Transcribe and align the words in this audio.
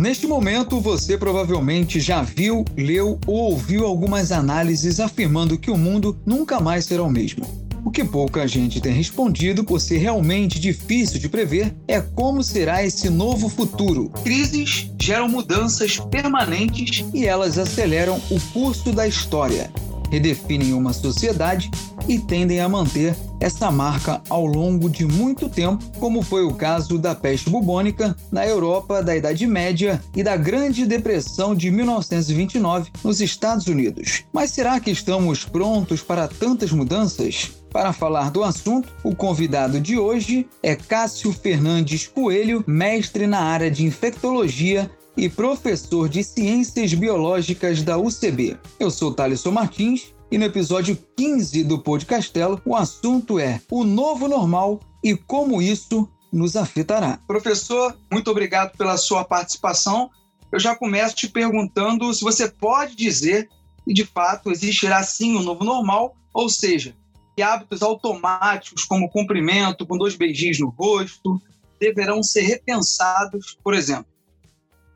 Neste 0.00 0.26
momento, 0.26 0.80
você 0.80 1.18
provavelmente 1.18 2.00
já 2.00 2.22
viu, 2.22 2.64
leu 2.74 3.18
ou 3.26 3.50
ouviu 3.50 3.84
algumas 3.84 4.32
análises 4.32 4.98
afirmando 4.98 5.58
que 5.58 5.70
o 5.70 5.76
mundo 5.76 6.18
nunca 6.24 6.58
mais 6.58 6.86
será 6.86 7.02
o 7.02 7.10
mesmo. 7.10 7.44
O 7.84 7.90
que 7.90 8.02
pouca 8.02 8.48
gente 8.48 8.80
tem 8.80 8.94
respondido 8.94 9.62
por 9.62 9.78
ser 9.78 9.98
realmente 9.98 10.58
difícil 10.58 11.20
de 11.20 11.28
prever 11.28 11.74
é 11.86 12.00
como 12.00 12.42
será 12.42 12.82
esse 12.82 13.10
novo 13.10 13.50
futuro. 13.50 14.08
Crises 14.24 14.90
geram 14.98 15.28
mudanças 15.28 15.98
permanentes 15.98 17.04
e 17.12 17.26
elas 17.26 17.58
aceleram 17.58 18.18
o 18.30 18.40
curso 18.54 18.94
da 18.94 19.06
história 19.06 19.70
redefinem 20.10 20.72
uma 20.72 20.92
sociedade 20.92 21.70
e 22.08 22.18
tendem 22.18 22.60
a 22.60 22.68
manter 22.68 23.16
essa 23.40 23.70
marca 23.70 24.22
ao 24.28 24.44
longo 24.44 24.88
de 24.90 25.06
muito 25.06 25.48
tempo, 25.48 25.82
como 25.98 26.22
foi 26.22 26.44
o 26.44 26.54
caso 26.54 26.98
da 26.98 27.14
peste 27.14 27.48
bubônica 27.48 28.14
na 28.30 28.46
Europa 28.46 29.02
da 29.02 29.16
Idade 29.16 29.46
Média 29.46 30.02
e 30.14 30.22
da 30.22 30.36
Grande 30.36 30.84
Depressão 30.84 31.54
de 31.54 31.70
1929 31.70 32.90
nos 33.02 33.20
Estados 33.20 33.66
Unidos. 33.66 34.24
Mas 34.32 34.50
será 34.50 34.78
que 34.78 34.90
estamos 34.90 35.44
prontos 35.44 36.02
para 36.02 36.28
tantas 36.28 36.70
mudanças? 36.70 37.50
Para 37.72 37.92
falar 37.92 38.30
do 38.30 38.42
assunto, 38.42 38.92
o 39.04 39.14
convidado 39.14 39.80
de 39.80 39.96
hoje 39.96 40.46
é 40.62 40.74
Cássio 40.74 41.32
Fernandes 41.32 42.06
Coelho, 42.06 42.64
mestre 42.66 43.26
na 43.26 43.40
área 43.40 43.70
de 43.70 43.86
infectologia 43.86 44.90
e 45.16 45.28
professor 45.28 46.08
de 46.08 46.22
Ciências 46.24 46.92
Biológicas 46.94 47.82
da 47.82 47.96
UCB. 47.96 48.56
Eu 48.78 48.90
sou 48.90 49.12
Thaleson 49.12 49.52
Martins 49.52 50.12
e 50.30 50.38
no 50.38 50.44
episódio 50.44 50.96
15 51.16 51.64
do 51.64 51.80
Podcastelo 51.80 52.60
o 52.64 52.76
assunto 52.76 53.38
é 53.38 53.60
o 53.70 53.82
novo 53.82 54.28
normal 54.28 54.80
e 55.02 55.16
como 55.16 55.60
isso 55.60 56.08
nos 56.32 56.54
afetará. 56.54 57.18
Professor, 57.26 57.96
muito 58.10 58.30
obrigado 58.30 58.76
pela 58.76 58.96
sua 58.96 59.24
participação. 59.24 60.10
Eu 60.52 60.60
já 60.60 60.76
começo 60.76 61.16
te 61.16 61.28
perguntando 61.28 62.12
se 62.14 62.22
você 62.22 62.48
pode 62.48 62.94
dizer 62.94 63.48
que 63.84 63.92
de 63.92 64.04
fato 64.04 64.50
existirá 64.52 65.02
sim 65.02 65.34
o 65.34 65.40
um 65.40 65.42
novo 65.42 65.64
normal, 65.64 66.14
ou 66.32 66.48
seja, 66.48 66.94
que 67.36 67.42
hábitos 67.42 67.82
automáticos 67.82 68.84
como 68.84 69.10
cumprimento 69.10 69.84
com 69.84 69.98
dois 69.98 70.14
beijinhos 70.14 70.60
no 70.60 70.68
rosto 70.68 71.40
deverão 71.80 72.22
ser 72.22 72.42
repensados, 72.42 73.58
por 73.64 73.74
exemplo. 73.74 74.06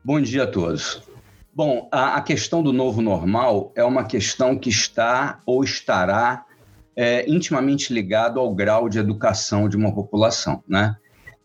Bom 0.03 0.21
dia 0.21 0.43
a 0.43 0.47
todos. 0.47 1.01
Bom, 1.55 1.87
a, 1.89 2.17
a, 2.17 2.21
questão 2.21 2.61
do 2.61 2.73
novo 2.73 3.01
normal 3.01 3.71
é 3.77 3.83
uma 3.85 4.03
questão 4.03 4.59
que 4.59 4.67
está 4.67 5.39
ou 5.45 5.63
estará 5.63 6.45
é, 6.93 7.25
intimamente 7.29 7.93
ligado 7.93 8.41
ao 8.41 8.53
grau 8.53 8.89
de 8.89 8.99
educação 8.99 9.69
de 9.69 9.77
uma 9.77 9.95
população, 9.95 10.61
né? 10.67 10.97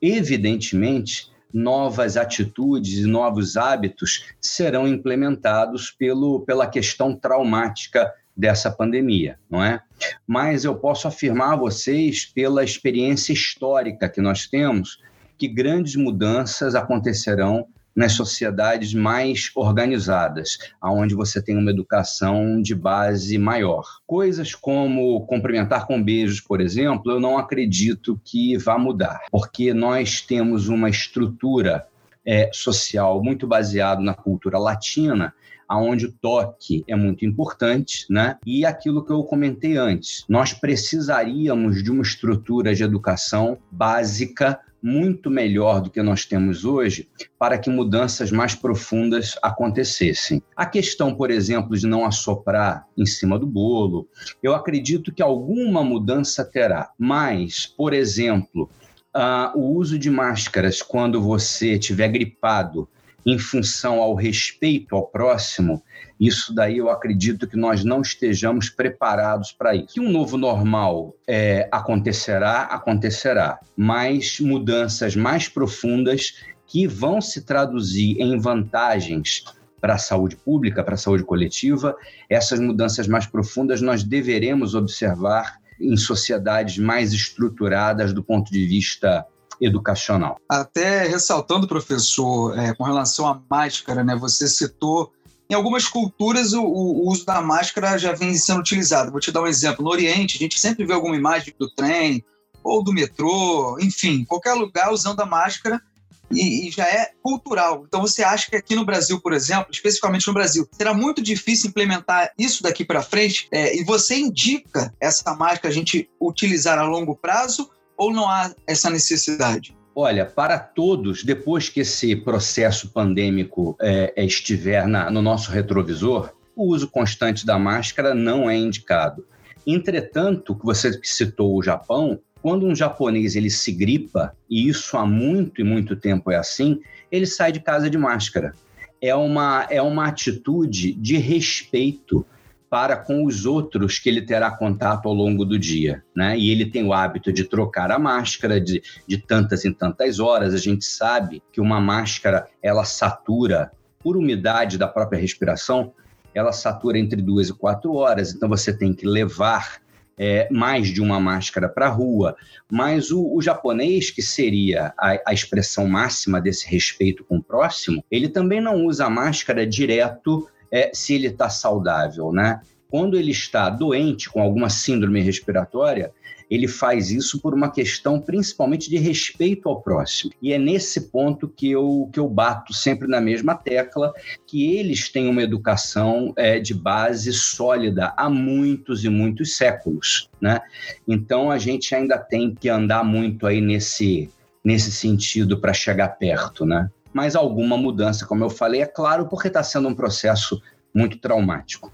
Evidentemente, 0.02 1.30
novas 1.54 2.16
atitudes 2.16 2.98
e 2.98 3.06
novos 3.06 3.56
hábitos 3.56 4.24
serão 4.40 4.88
implementados 4.88 5.92
pelo, 5.92 6.40
pela 6.40 6.66
questão 6.66 7.14
traumática 7.14 8.12
dessa 8.36 8.68
pandemia, 8.68 9.38
não 9.48 9.62
é? 9.62 9.80
Mas 10.26 10.64
eu 10.64 10.74
posso 10.74 11.06
afirmar 11.06 11.52
a 11.52 11.56
vocês, 11.56 12.26
pela 12.26 12.64
experiência 12.64 13.32
histórica 13.32 14.08
que 14.08 14.20
nós 14.20 14.48
temos, 14.48 14.98
que 15.38 15.46
grandes 15.46 15.94
mudanças 15.94 16.74
acontecerão 16.74 17.68
nas 17.94 18.12
sociedades 18.12 18.94
mais 18.94 19.50
organizadas, 19.54 20.58
aonde 20.80 21.14
você 21.14 21.42
tem 21.42 21.56
uma 21.56 21.70
educação 21.70 22.60
de 22.60 22.74
base 22.74 23.36
maior. 23.36 23.84
Coisas 24.06 24.54
como 24.54 25.26
cumprimentar 25.26 25.86
com 25.86 26.02
beijos, 26.02 26.40
por 26.40 26.60
exemplo, 26.60 27.12
eu 27.12 27.20
não 27.20 27.38
acredito 27.38 28.20
que 28.24 28.56
vá 28.56 28.78
mudar, 28.78 29.20
porque 29.30 29.74
nós 29.74 30.20
temos 30.20 30.68
uma 30.68 30.88
estrutura 30.88 31.86
é, 32.24 32.50
social 32.52 33.22
muito 33.22 33.46
baseada 33.46 34.00
na 34.00 34.14
cultura 34.14 34.58
latina, 34.58 35.34
aonde 35.70 36.06
o 36.06 36.12
toque 36.12 36.82
é 36.88 36.96
muito 36.96 37.24
importante, 37.24 38.04
né? 38.10 38.36
E 38.44 38.66
aquilo 38.66 39.04
que 39.04 39.12
eu 39.12 39.22
comentei 39.22 39.76
antes, 39.76 40.24
nós 40.28 40.52
precisaríamos 40.52 41.80
de 41.80 41.92
uma 41.92 42.02
estrutura 42.02 42.74
de 42.74 42.82
educação 42.82 43.56
básica 43.70 44.58
muito 44.82 45.30
melhor 45.30 45.80
do 45.80 45.90
que 45.90 46.02
nós 46.02 46.24
temos 46.24 46.64
hoje 46.64 47.08
para 47.38 47.56
que 47.56 47.70
mudanças 47.70 48.32
mais 48.32 48.54
profundas 48.54 49.38
acontecessem. 49.42 50.42
A 50.56 50.66
questão, 50.66 51.14
por 51.14 51.30
exemplo, 51.30 51.76
de 51.76 51.86
não 51.86 52.04
assoprar 52.04 52.86
em 52.96 53.06
cima 53.06 53.38
do 53.38 53.46
bolo, 53.46 54.08
eu 54.42 54.54
acredito 54.54 55.12
que 55.12 55.22
alguma 55.22 55.84
mudança 55.84 56.44
terá, 56.44 56.90
mas, 56.98 57.66
por 57.66 57.92
exemplo, 57.92 58.68
uh, 59.14 59.56
o 59.56 59.76
uso 59.76 59.98
de 59.98 60.10
máscaras 60.10 60.82
quando 60.82 61.20
você 61.20 61.74
estiver 61.74 62.08
gripado 62.08 62.88
em 63.24 63.38
função 63.38 64.00
ao 64.00 64.14
respeito 64.14 64.94
ao 64.94 65.06
próximo, 65.06 65.82
isso 66.18 66.54
daí 66.54 66.78
eu 66.78 66.90
acredito 66.90 67.46
que 67.46 67.56
nós 67.56 67.84
não 67.84 68.02
estejamos 68.02 68.68
preparados 68.68 69.52
para 69.52 69.74
isso. 69.74 69.94
Que 69.94 70.00
um 70.00 70.10
novo 70.10 70.36
normal 70.36 71.14
é, 71.26 71.68
acontecerá, 71.72 72.62
acontecerá, 72.62 73.58
mas 73.76 74.38
mudanças 74.40 75.16
mais 75.16 75.48
profundas 75.48 76.34
que 76.66 76.86
vão 76.86 77.20
se 77.20 77.42
traduzir 77.42 78.20
em 78.20 78.38
vantagens 78.38 79.44
para 79.80 79.94
a 79.94 79.98
saúde 79.98 80.36
pública, 80.36 80.84
para 80.84 80.94
a 80.94 80.98
saúde 80.98 81.24
coletiva, 81.24 81.96
essas 82.28 82.60
mudanças 82.60 83.08
mais 83.08 83.26
profundas 83.26 83.80
nós 83.80 84.04
deveremos 84.04 84.74
observar 84.74 85.58
em 85.80 85.96
sociedades 85.96 86.76
mais 86.76 87.12
estruturadas 87.12 88.12
do 88.12 88.22
ponto 88.22 88.52
de 88.52 88.66
vista 88.66 89.24
educacional. 89.60 90.38
Até 90.48 91.06
ressaltando, 91.06 91.68
professor, 91.68 92.58
é, 92.58 92.74
com 92.74 92.84
relação 92.84 93.26
à 93.26 93.40
máscara, 93.50 94.02
né, 94.02 94.16
você 94.16 94.48
citou 94.48 95.12
em 95.50 95.54
algumas 95.54 95.88
culturas, 95.88 96.52
o, 96.52 96.62
o, 96.62 97.08
uso 97.08 97.26
da 97.26 97.42
máscara 97.42 97.98
já 97.98 98.12
vem 98.12 98.34
sendo 98.34 98.60
utilizado. 98.60 99.10
Vou 99.10 99.20
te 99.20 99.32
dar 99.32 99.42
um 99.42 99.48
exemplo. 99.48 99.84
No 99.84 99.90
Oriente, 99.90 100.36
a 100.36 100.38
gente 100.38 100.58
sempre 100.60 100.86
vê 100.86 100.92
alguma 100.92 101.16
imagem 101.16 101.52
do 101.58 101.68
trem 101.68 102.24
ou 102.62 102.84
do 102.84 102.92
metrô, 102.92 103.76
enfim, 103.80 104.24
qualquer 104.24 104.52
lugar 104.52 104.92
usando 104.92 105.18
a 105.18 105.26
máscara 105.26 105.82
e, 106.30 106.68
e, 106.68 106.70
já 106.70 106.86
é 106.86 107.10
cultural. 107.20 107.84
Então, 107.86 108.00
você 108.00 108.22
acha 108.22 108.48
que 108.48 108.54
aqui 108.54 108.76
no 108.76 108.84
Brasil, 108.84 109.20
por 109.20 109.32
exemplo, 109.32 109.66
especificamente 109.72 110.28
no 110.28 110.34
Brasil, 110.34 110.68
será 110.70 110.94
muito 110.94 111.20
difícil 111.20 111.70
implementar 111.70 112.30
isso 112.38 112.62
daqui 112.62 112.84
para 112.84 113.02
frente? 113.02 113.48
É, 113.50 113.76
e 113.76 113.82
você 113.82 114.16
indica 114.16 114.94
essa 115.00 115.34
máscara 115.34 115.68
a 115.68 115.74
gente 115.74 116.08
utilizar 116.20 116.78
a 116.78 116.84
longo 116.84 117.16
prazo 117.16 117.68
ou 118.00 118.10
não 118.10 118.26
há 118.26 118.50
essa 118.66 118.88
necessidade? 118.88 119.76
Olha, 119.94 120.24
para 120.24 120.58
todos, 120.58 121.22
depois 121.22 121.68
que 121.68 121.80
esse 121.80 122.16
processo 122.16 122.88
pandêmico 122.88 123.76
é, 123.78 124.14
é, 124.16 124.24
estiver 124.24 124.86
na, 124.88 125.10
no 125.10 125.20
nosso 125.20 125.50
retrovisor, 125.50 126.32
o 126.56 126.64
uso 126.68 126.88
constante 126.88 127.44
da 127.44 127.58
máscara 127.58 128.14
não 128.14 128.48
é 128.48 128.56
indicado. 128.56 129.26
Entretanto, 129.66 130.58
você 130.64 130.98
citou 131.02 131.54
o 131.54 131.62
Japão, 131.62 132.18
quando 132.40 132.64
um 132.64 132.74
japonês 132.74 133.36
ele 133.36 133.50
se 133.50 133.70
gripa, 133.70 134.34
e 134.48 134.66
isso 134.66 134.96
há 134.96 135.04
muito 135.04 135.60
e 135.60 135.64
muito 135.64 135.94
tempo 135.94 136.30
é 136.30 136.36
assim, 136.36 136.80
ele 137.12 137.26
sai 137.26 137.52
de 137.52 137.60
casa 137.60 137.90
de 137.90 137.98
máscara. 137.98 138.54
É 138.98 139.14
uma, 139.14 139.66
é 139.68 139.82
uma 139.82 140.06
atitude 140.06 140.94
de 140.94 141.18
respeito 141.18 142.24
para 142.70 142.96
com 142.96 143.24
os 143.26 143.44
outros 143.44 143.98
que 143.98 144.08
ele 144.08 144.22
terá 144.22 144.48
contato 144.48 145.08
ao 145.08 145.12
longo 145.12 145.44
do 145.44 145.58
dia. 145.58 146.04
Né? 146.14 146.38
E 146.38 146.50
ele 146.50 146.64
tem 146.64 146.86
o 146.86 146.92
hábito 146.92 147.32
de 147.32 147.44
trocar 147.44 147.90
a 147.90 147.98
máscara 147.98 148.60
de, 148.60 148.80
de 149.08 149.18
tantas 149.18 149.64
em 149.64 149.72
tantas 149.72 150.20
horas. 150.20 150.54
A 150.54 150.58
gente 150.58 150.84
sabe 150.84 151.42
que 151.52 151.60
uma 151.60 151.80
máscara 151.80 152.46
ela 152.62 152.84
satura 152.84 153.72
por 153.98 154.16
umidade 154.16 154.78
da 154.78 154.86
própria 154.86 155.20
respiração, 155.20 155.92
ela 156.32 156.52
satura 156.52 156.96
entre 156.96 157.20
duas 157.20 157.48
e 157.48 157.52
quatro 157.52 157.94
horas. 157.94 158.32
Então 158.32 158.48
você 158.48 158.72
tem 158.72 158.94
que 158.94 159.04
levar 159.04 159.80
é, 160.16 160.46
mais 160.50 160.88
de 160.88 161.00
uma 161.00 161.18
máscara 161.18 161.68
para 161.68 161.86
a 161.86 161.90
rua. 161.90 162.36
Mas 162.70 163.10
o, 163.10 163.34
o, 163.34 163.42
japonês, 163.42 164.10
que 164.10 164.22
seria 164.22 164.94
a, 164.96 165.18
a, 165.26 165.34
expressão 165.34 165.88
máxima 165.88 166.40
desse 166.40 166.68
respeito 166.68 167.24
com 167.24 167.38
o 167.38 167.42
próximo, 167.42 168.04
ele 168.10 168.28
também 168.28 168.60
não 168.60 168.84
usa 168.84 169.10
máscara 169.10 169.66
direto 169.66 170.46
é, 170.70 170.90
se 170.92 171.14
ele 171.14 171.28
está 171.28 171.48
saudável, 171.48 172.32
né? 172.32 172.60
Quando 172.88 173.16
ele 173.16 173.30
está 173.30 173.70
doente 173.70 174.28
com 174.28 174.42
alguma 174.42 174.68
síndrome 174.68 175.20
respiratória, 175.20 176.12
ele 176.50 176.66
faz 176.66 177.12
isso 177.12 177.40
por 177.40 177.54
uma 177.54 177.70
questão 177.70 178.20
principalmente 178.20 178.90
de 178.90 178.98
respeito 178.98 179.68
ao 179.68 179.80
próximo. 179.80 180.32
E 180.42 180.52
é 180.52 180.58
nesse 180.58 181.02
ponto 181.02 181.46
que 181.48 181.70
eu, 181.70 182.10
que 182.12 182.18
eu 182.18 182.28
bato 182.28 182.74
sempre 182.74 183.06
na 183.06 183.20
mesma 183.20 183.54
tecla, 183.54 184.12
que 184.44 184.76
eles 184.76 185.08
têm 185.08 185.28
uma 185.28 185.42
educação 185.42 186.32
é, 186.36 186.58
de 186.58 186.74
base 186.74 187.32
sólida 187.32 188.12
há 188.16 188.28
muitos 188.28 189.04
e 189.04 189.08
muitos 189.08 189.56
séculos. 189.56 190.28
Né? 190.40 190.60
Então 191.06 191.52
a 191.52 191.58
gente 191.58 191.94
ainda 191.94 192.18
tem 192.18 192.52
que 192.52 192.68
andar 192.68 193.04
muito 193.04 193.46
aí 193.46 193.60
nesse, 193.60 194.28
nesse 194.64 194.90
sentido 194.90 195.60
para 195.60 195.72
chegar 195.72 196.08
perto. 196.08 196.66
Né? 196.66 196.90
Mas 197.12 197.34
alguma 197.34 197.76
mudança, 197.76 198.26
como 198.26 198.44
eu 198.44 198.50
falei, 198.50 198.82
é 198.82 198.86
claro, 198.86 199.26
porque 199.26 199.48
está 199.48 199.62
sendo 199.62 199.88
um 199.88 199.94
processo 199.94 200.60
muito 200.94 201.18
traumático. 201.18 201.92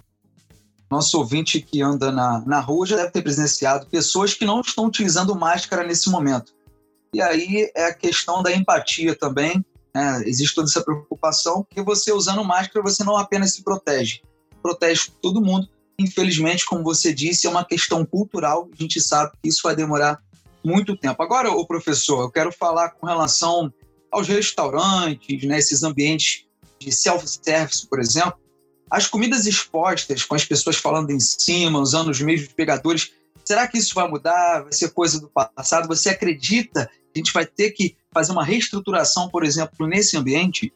Nosso 0.90 1.18
ouvinte 1.18 1.60
que 1.60 1.82
anda 1.82 2.12
na, 2.12 2.40
na 2.46 2.60
rua 2.60 2.86
já 2.86 2.96
deve 2.96 3.10
ter 3.10 3.22
presenciado 3.22 3.86
pessoas 3.86 4.34
que 4.34 4.44
não 4.44 4.60
estão 4.60 4.86
utilizando 4.86 5.34
máscara 5.34 5.84
nesse 5.84 6.08
momento. 6.08 6.54
E 7.12 7.20
aí 7.20 7.70
é 7.74 7.86
a 7.86 7.94
questão 7.94 8.42
da 8.42 8.52
empatia 8.52 9.16
também. 9.16 9.64
Né? 9.94 10.22
Existe 10.26 10.54
toda 10.54 10.68
essa 10.68 10.84
preocupação, 10.84 11.64
porque 11.64 11.82
você 11.82 12.12
usando 12.12 12.44
máscara, 12.44 12.84
você 12.84 13.02
não 13.02 13.16
apenas 13.16 13.54
se 13.54 13.64
protege, 13.64 14.20
protege 14.62 15.10
todo 15.20 15.40
mundo. 15.40 15.68
Infelizmente, 15.98 16.66
como 16.66 16.84
você 16.84 17.12
disse, 17.12 17.46
é 17.46 17.50
uma 17.50 17.64
questão 17.64 18.04
cultural, 18.04 18.68
a 18.72 18.76
gente 18.76 19.00
sabe 19.00 19.32
que 19.42 19.48
isso 19.48 19.62
vai 19.64 19.74
demorar 19.74 20.20
muito 20.62 20.96
tempo. 20.96 21.22
Agora, 21.22 21.50
o 21.50 21.66
professor, 21.66 22.20
eu 22.20 22.30
quero 22.30 22.52
falar 22.52 22.90
com 22.90 23.06
relação 23.06 23.72
aos 24.10 24.28
restaurantes, 24.28 25.42
né, 25.44 25.58
esses 25.58 25.82
ambientes 25.82 26.44
de 26.78 26.92
self-service, 26.92 27.86
por 27.88 28.00
exemplo. 28.00 28.38
As 28.90 29.06
comidas 29.06 29.46
expostas, 29.46 30.24
com 30.24 30.34
as 30.34 30.44
pessoas 30.44 30.76
falando 30.76 31.10
em 31.10 31.18
cima, 31.18 31.80
usando 31.80 32.08
os 32.08 32.20
mesmos 32.20 32.52
pegadores, 32.52 33.12
será 33.44 33.66
que 33.66 33.78
isso 33.78 33.94
vai 33.94 34.08
mudar? 34.08 34.62
Vai 34.62 34.72
ser 34.72 34.90
coisa 34.90 35.20
do 35.20 35.28
passado? 35.28 35.88
Você 35.88 36.10
acredita 36.10 36.88
que 37.12 37.18
a 37.18 37.18
gente 37.18 37.32
vai 37.32 37.44
ter 37.44 37.70
que 37.72 37.96
fazer 38.12 38.32
uma 38.32 38.44
reestruturação, 38.44 39.28
por 39.28 39.44
exemplo, 39.44 39.86
nesse 39.86 40.16
ambiente? 40.16 40.72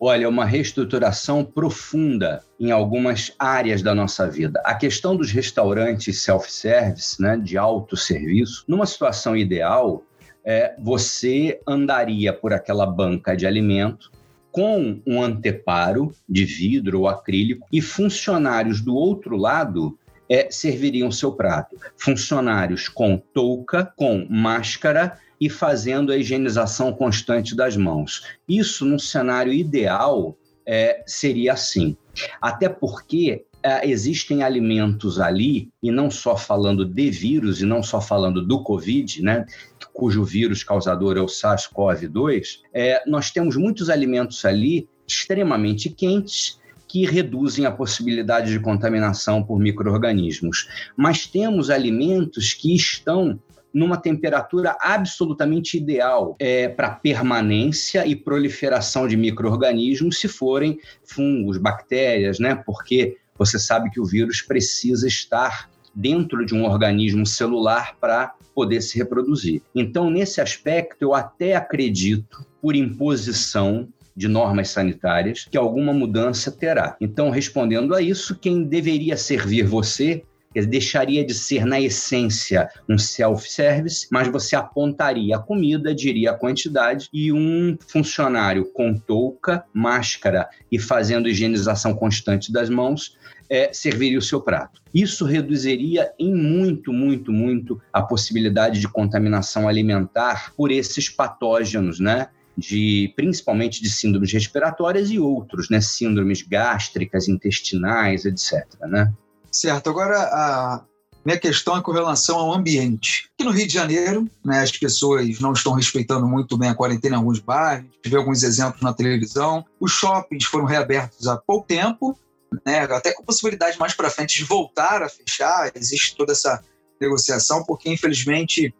Olha, 0.00 0.28
uma 0.28 0.44
reestruturação 0.44 1.44
profunda 1.44 2.44
em 2.58 2.70
algumas 2.70 3.32
áreas 3.38 3.80
da 3.80 3.94
nossa 3.94 4.28
vida. 4.28 4.60
A 4.64 4.74
questão 4.74 5.16
dos 5.16 5.30
restaurantes 5.30 6.22
self-service, 6.22 7.20
né, 7.22 7.36
de 7.36 7.56
autosserviço, 7.56 8.64
numa 8.66 8.86
situação 8.86 9.36
ideal, 9.36 10.02
é, 10.44 10.74
você 10.78 11.60
andaria 11.66 12.32
por 12.32 12.52
aquela 12.52 12.86
banca 12.86 13.36
de 13.36 13.46
alimento 13.46 14.10
com 14.52 15.00
um 15.04 15.20
anteparo 15.20 16.14
de 16.28 16.44
vidro 16.44 17.00
ou 17.00 17.08
acrílico 17.08 17.66
e 17.72 17.80
funcionários 17.80 18.80
do 18.80 18.94
outro 18.94 19.36
lado 19.36 19.98
é, 20.28 20.48
serviriam 20.50 21.10
seu 21.10 21.32
prato. 21.32 21.76
Funcionários 21.96 22.88
com 22.88 23.18
touca, 23.18 23.84
com 23.96 24.26
máscara 24.30 25.18
e 25.40 25.50
fazendo 25.50 26.12
a 26.12 26.16
higienização 26.16 26.92
constante 26.92 27.56
das 27.56 27.76
mãos. 27.76 28.24
Isso, 28.48 28.84
num 28.84 28.98
cenário 28.98 29.52
ideal, 29.52 30.36
é, 30.64 31.02
seria 31.06 31.52
assim. 31.52 31.96
Até 32.40 32.68
porque 32.68 33.44
é, 33.64 33.88
existem 33.88 34.42
alimentos 34.42 35.18
ali, 35.18 35.70
e 35.82 35.90
não 35.90 36.10
só 36.10 36.36
falando 36.36 36.84
de 36.84 37.10
vírus, 37.10 37.62
e 37.62 37.64
não 37.64 37.82
só 37.82 37.98
falando 37.98 38.44
do 38.44 38.62
Covid, 38.62 39.22
né, 39.22 39.46
cujo 39.94 40.22
vírus 40.22 40.62
causador 40.62 41.16
é 41.16 41.20
o 41.20 41.26
SARS-CoV-2, 41.26 42.58
é, 42.74 43.02
nós 43.06 43.30
temos 43.30 43.56
muitos 43.56 43.88
alimentos 43.88 44.44
ali 44.44 44.86
extremamente 45.08 45.88
quentes 45.88 46.60
que 46.86 47.06
reduzem 47.06 47.64
a 47.64 47.72
possibilidade 47.72 48.52
de 48.52 48.60
contaminação 48.60 49.42
por 49.42 49.58
micro-organismos. 49.58 50.68
Mas 50.96 51.26
temos 51.26 51.70
alimentos 51.70 52.52
que 52.52 52.74
estão 52.74 53.40
numa 53.72 53.96
temperatura 53.96 54.76
absolutamente 54.80 55.76
ideal 55.76 56.36
é, 56.38 56.68
para 56.68 56.90
permanência 56.90 58.06
e 58.06 58.14
proliferação 58.14 59.08
de 59.08 59.16
micro-organismos, 59.16 60.20
se 60.20 60.28
forem 60.28 60.78
fungos, 61.02 61.58
bactérias, 61.58 62.38
né? 62.38 62.54
Porque 62.54 63.16
você 63.36 63.58
sabe 63.58 63.90
que 63.90 64.00
o 64.00 64.04
vírus 64.04 64.40
precisa 64.40 65.06
estar 65.06 65.68
dentro 65.94 66.44
de 66.44 66.54
um 66.54 66.64
organismo 66.64 67.24
celular 67.24 67.96
para 68.00 68.34
poder 68.54 68.80
se 68.80 68.98
reproduzir. 68.98 69.62
Então, 69.74 70.10
nesse 70.10 70.40
aspecto, 70.40 71.02
eu 71.02 71.14
até 71.14 71.54
acredito, 71.54 72.44
por 72.60 72.74
imposição 72.74 73.88
de 74.16 74.28
normas 74.28 74.70
sanitárias, 74.70 75.46
que 75.50 75.56
alguma 75.56 75.92
mudança 75.92 76.50
terá. 76.50 76.96
Então, 77.00 77.30
respondendo 77.30 77.94
a 77.94 78.00
isso, 78.00 78.36
quem 78.36 78.62
deveria 78.62 79.16
servir 79.16 79.64
você 79.66 80.22
deixaria 80.62 81.24
de 81.24 81.34
ser, 81.34 81.64
na 81.64 81.80
essência, 81.80 82.68
um 82.88 82.96
self-service, 82.96 84.06
mas 84.10 84.28
você 84.28 84.54
apontaria 84.54 85.36
a 85.36 85.40
comida, 85.40 85.94
diria 85.94 86.30
a 86.30 86.34
quantidade, 86.34 87.08
e 87.12 87.32
um 87.32 87.76
funcionário 87.88 88.64
com 88.72 88.94
touca, 88.94 89.64
máscara 89.72 90.48
e 90.70 90.78
fazendo 90.78 91.28
higienização 91.28 91.94
constante 91.94 92.52
das 92.52 92.70
mãos 92.70 93.16
é, 93.50 93.72
serviria 93.72 94.18
o 94.18 94.22
seu 94.22 94.40
prato. 94.40 94.80
Isso 94.92 95.24
reduziria 95.24 96.12
em 96.18 96.34
muito, 96.34 96.92
muito, 96.92 97.32
muito 97.32 97.80
a 97.92 98.02
possibilidade 98.02 98.80
de 98.80 98.88
contaminação 98.88 99.68
alimentar 99.68 100.52
por 100.56 100.70
esses 100.70 101.08
patógenos, 101.08 102.00
né? 102.00 102.28
de 102.56 103.12
principalmente 103.16 103.82
de 103.82 103.90
síndromes 103.90 104.32
respiratórias 104.32 105.10
e 105.10 105.18
outros, 105.18 105.68
né, 105.68 105.80
síndromes 105.80 106.40
gástricas, 106.42 107.28
intestinais, 107.28 108.24
etc, 108.24 108.64
né? 108.82 109.12
Certo. 109.54 109.88
Agora, 109.88 110.18
a 110.18 110.84
minha 111.24 111.38
questão 111.38 111.76
é 111.76 111.80
com 111.80 111.92
relação 111.92 112.36
ao 112.36 112.52
ambiente. 112.52 113.30
Aqui 113.34 113.44
no 113.44 113.52
Rio 113.52 113.68
de 113.68 113.72
Janeiro, 113.72 114.28
né, 114.44 114.60
as 114.60 114.72
pessoas 114.72 115.38
não 115.38 115.52
estão 115.52 115.72
respeitando 115.72 116.26
muito 116.26 116.58
bem 116.58 116.70
a 116.70 116.74
quarentena 116.74 117.14
em 117.14 117.18
alguns 117.18 117.38
bairros. 117.38 117.88
Tive 118.02 118.16
alguns 118.16 118.42
exemplos 118.42 118.82
na 118.82 118.92
televisão. 118.92 119.64
Os 119.78 119.92
shoppings 119.92 120.44
foram 120.44 120.64
reabertos 120.64 121.28
há 121.28 121.36
pouco 121.36 121.68
tempo, 121.68 122.18
né, 122.66 122.80
até 122.80 123.12
com 123.12 123.22
possibilidade 123.22 123.78
mais 123.78 123.94
para 123.94 124.10
frente 124.10 124.36
de 124.36 124.44
voltar 124.44 125.04
a 125.04 125.08
fechar. 125.08 125.70
Existe 125.76 126.16
toda 126.16 126.32
essa 126.32 126.60
negociação, 127.00 127.62
porque 127.64 127.88
infelizmente 127.88 128.74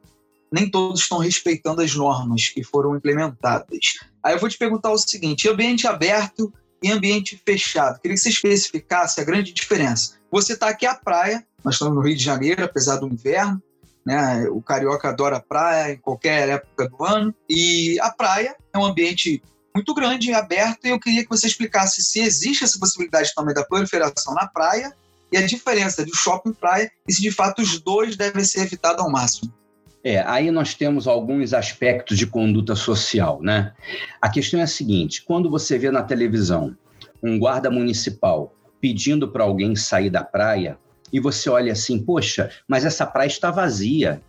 nem 0.53 0.69
todos 0.69 1.03
estão 1.03 1.19
respeitando 1.19 1.83
as 1.83 1.95
normas 1.95 2.49
que 2.49 2.65
foram 2.65 2.97
implementadas. 2.97 4.01
Aí 4.25 4.35
eu 4.35 4.41
vou 4.41 4.49
te 4.49 4.59
perguntar 4.59 4.91
o 4.91 4.99
seguinte: 4.99 5.49
ambiente 5.49 5.87
aberto 5.87 6.53
e 6.85 6.93
ambiente 6.93 7.41
fechado. 7.47 7.99
Queria 7.99 8.15
que 8.15 8.21
você 8.21 8.29
especificasse 8.29 9.19
a 9.19 9.25
grande 9.25 9.55
diferença. 9.55 10.17
Você 10.31 10.53
está 10.53 10.69
aqui 10.69 10.85
à 10.85 10.95
praia, 10.95 11.43
nós 11.65 11.77
estamos 11.77 11.95
no 11.95 12.03
Rio 12.03 12.15
de 12.15 12.23
Janeiro, 12.23 12.63
apesar 12.63 12.97
do 12.97 13.09
inverno, 13.09 13.61
né? 14.05 14.47
O 14.51 14.61
carioca 14.61 15.09
adora 15.09 15.41
praia 15.41 15.95
em 15.95 15.97
qualquer 15.97 16.47
época 16.51 16.91
do 16.91 17.03
ano. 17.03 17.35
E 17.49 17.99
a 18.01 18.11
praia 18.11 18.55
é 18.71 18.79
um 18.79 18.85
ambiente 18.85 19.43
muito 19.75 19.95
grande, 19.95 20.35
aberto, 20.35 20.85
e 20.85 20.91
eu 20.91 21.01
queria 21.01 21.23
que 21.23 21.31
você 21.31 21.47
explicasse 21.47 22.03
se 22.03 22.21
existe 22.21 22.65
essa 22.65 22.79
possibilidade 22.79 23.33
também 23.35 23.55
da 23.55 23.65
proliferação 23.65 24.35
na 24.35 24.47
praia 24.47 24.95
e 25.33 25.39
a 25.39 25.47
diferença 25.47 26.05
do 26.05 26.15
shopping 26.15 26.53
praia 26.53 26.93
e 27.09 27.15
se 27.15 27.23
de 27.23 27.31
fato 27.31 27.63
os 27.63 27.81
dois 27.81 28.15
devem 28.15 28.45
ser 28.45 28.61
evitados 28.61 29.03
ao 29.03 29.11
máximo. 29.11 29.51
É, 30.05 30.21
aí 30.27 30.51
nós 30.51 30.75
temos 30.75 31.09
alguns 31.09 31.55
aspectos 31.55 32.19
de 32.19 32.27
conduta 32.27 32.77
social, 32.77 33.41
né? 33.43 33.73
A 34.21 34.29
questão 34.29 34.61
é 34.61 34.65
a 34.65 34.67
seguinte: 34.67 35.25
quando 35.25 35.49
você 35.49 35.79
vê 35.79 35.91
na 35.91 36.03
televisão 36.03 36.77
um 37.23 37.39
guarda 37.39 37.71
municipal 37.71 38.55
pedindo 38.79 39.27
para 39.29 39.45
alguém 39.45 39.75
sair 39.75 40.11
da 40.11 40.23
praia 40.23 40.77
e 41.11 41.19
você 41.19 41.49
olha 41.49 41.73
assim, 41.73 41.99
poxa, 41.99 42.51
mas 42.69 42.85
essa 42.85 43.07
praia 43.07 43.29
está 43.29 43.51
vazia. 43.51 44.21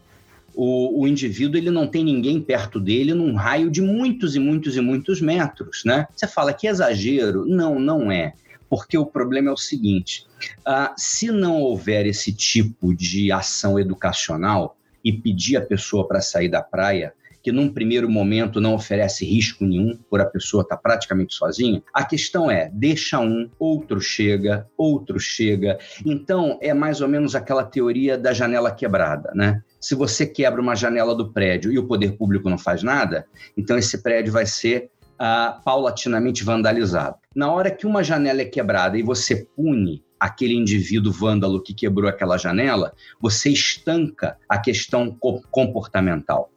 O, 0.58 1.02
o 1.02 1.08
indivíduo 1.08 1.58
ele 1.58 1.70
não 1.70 1.86
tem 1.86 2.06
ninguém 2.06 2.40
perto 2.40 2.80
dele 2.80 3.14
num 3.14 3.36
raio 3.36 3.70
de 3.70 3.82
muitos 3.82 4.38
e 4.38 4.40
muitos 4.40 4.78
e 4.78 4.82
muitos 4.82 5.20
metros, 5.20 5.84
né? 5.84 6.08
Você 6.16 6.26
fala 6.26 6.54
que 6.54 6.68
exagero? 6.68 7.46
Não, 7.46 7.78
não 7.78 8.10
é 8.10 8.34
porque 8.70 8.98
o 8.98 9.06
problema 9.06 9.50
é 9.50 9.54
o 9.54 9.58
seguinte: 9.58 10.26
uh, 10.68 10.94
se 10.98 11.32
não 11.32 11.62
houver 11.62 12.06
esse 12.06 12.32
tipo 12.32 12.96
de 12.96 13.32
ação 13.32 13.80
educacional, 13.80 14.78
e 15.06 15.14
pedir 15.14 15.58
a 15.58 15.62
pessoa 15.62 16.08
para 16.08 16.20
sair 16.20 16.50
da 16.50 16.64
praia, 16.64 17.14
que 17.46 17.52
num 17.52 17.72
primeiro 17.72 18.10
momento 18.10 18.60
não 18.60 18.74
oferece 18.74 19.24
risco 19.24 19.64
nenhum 19.64 19.96
por 20.10 20.20
a 20.20 20.26
pessoa 20.26 20.64
estar 20.64 20.78
tá 20.78 20.82
praticamente 20.82 21.36
sozinha, 21.36 21.84
a 21.94 22.04
questão 22.04 22.50
é, 22.50 22.72
deixa 22.74 23.20
um, 23.20 23.48
outro 23.60 24.02
chega, 24.02 24.68
outro 24.76 25.20
chega. 25.20 25.78
Então, 26.04 26.58
é 26.60 26.74
mais 26.74 27.02
ou 27.02 27.08
menos 27.08 27.36
aquela 27.36 27.64
teoria 27.64 28.18
da 28.18 28.34
janela 28.34 28.72
quebrada, 28.72 29.32
né? 29.36 29.62
Se 29.80 29.94
você 29.94 30.26
quebra 30.26 30.60
uma 30.60 30.76
janela 30.76 31.14
do 31.14 31.32
prédio 31.32 31.72
e 31.72 31.78
o 31.78 31.86
poder 31.86 32.18
público 32.18 32.50
não 32.50 32.58
faz 32.58 32.82
nada, 32.82 33.28
então 33.56 33.78
esse 33.78 34.02
prédio 34.02 34.34
vai 34.34 34.48
ser 34.48 34.90
ah, 35.20 35.62
paulatinamente 35.64 36.44
vandalizado. 36.44 37.18
Na 37.36 37.52
hora 37.52 37.70
que 37.70 37.86
uma 37.86 38.04
janela 38.04 38.42
é 38.42 38.46
quebrada 38.46 38.98
e 38.98 39.04
você 39.04 39.48
pune 39.56 40.04
aquele 40.20 40.54
indivíduo 40.54 41.12
vândalo 41.12 41.62
que 41.62 41.74
quebrou 41.74 42.10
aquela 42.10 42.38
janela, 42.38 42.94
você 43.20 43.50
estanca 43.50 44.38
a 44.48 44.58
questão 44.58 45.16
comportamental. 45.52 46.52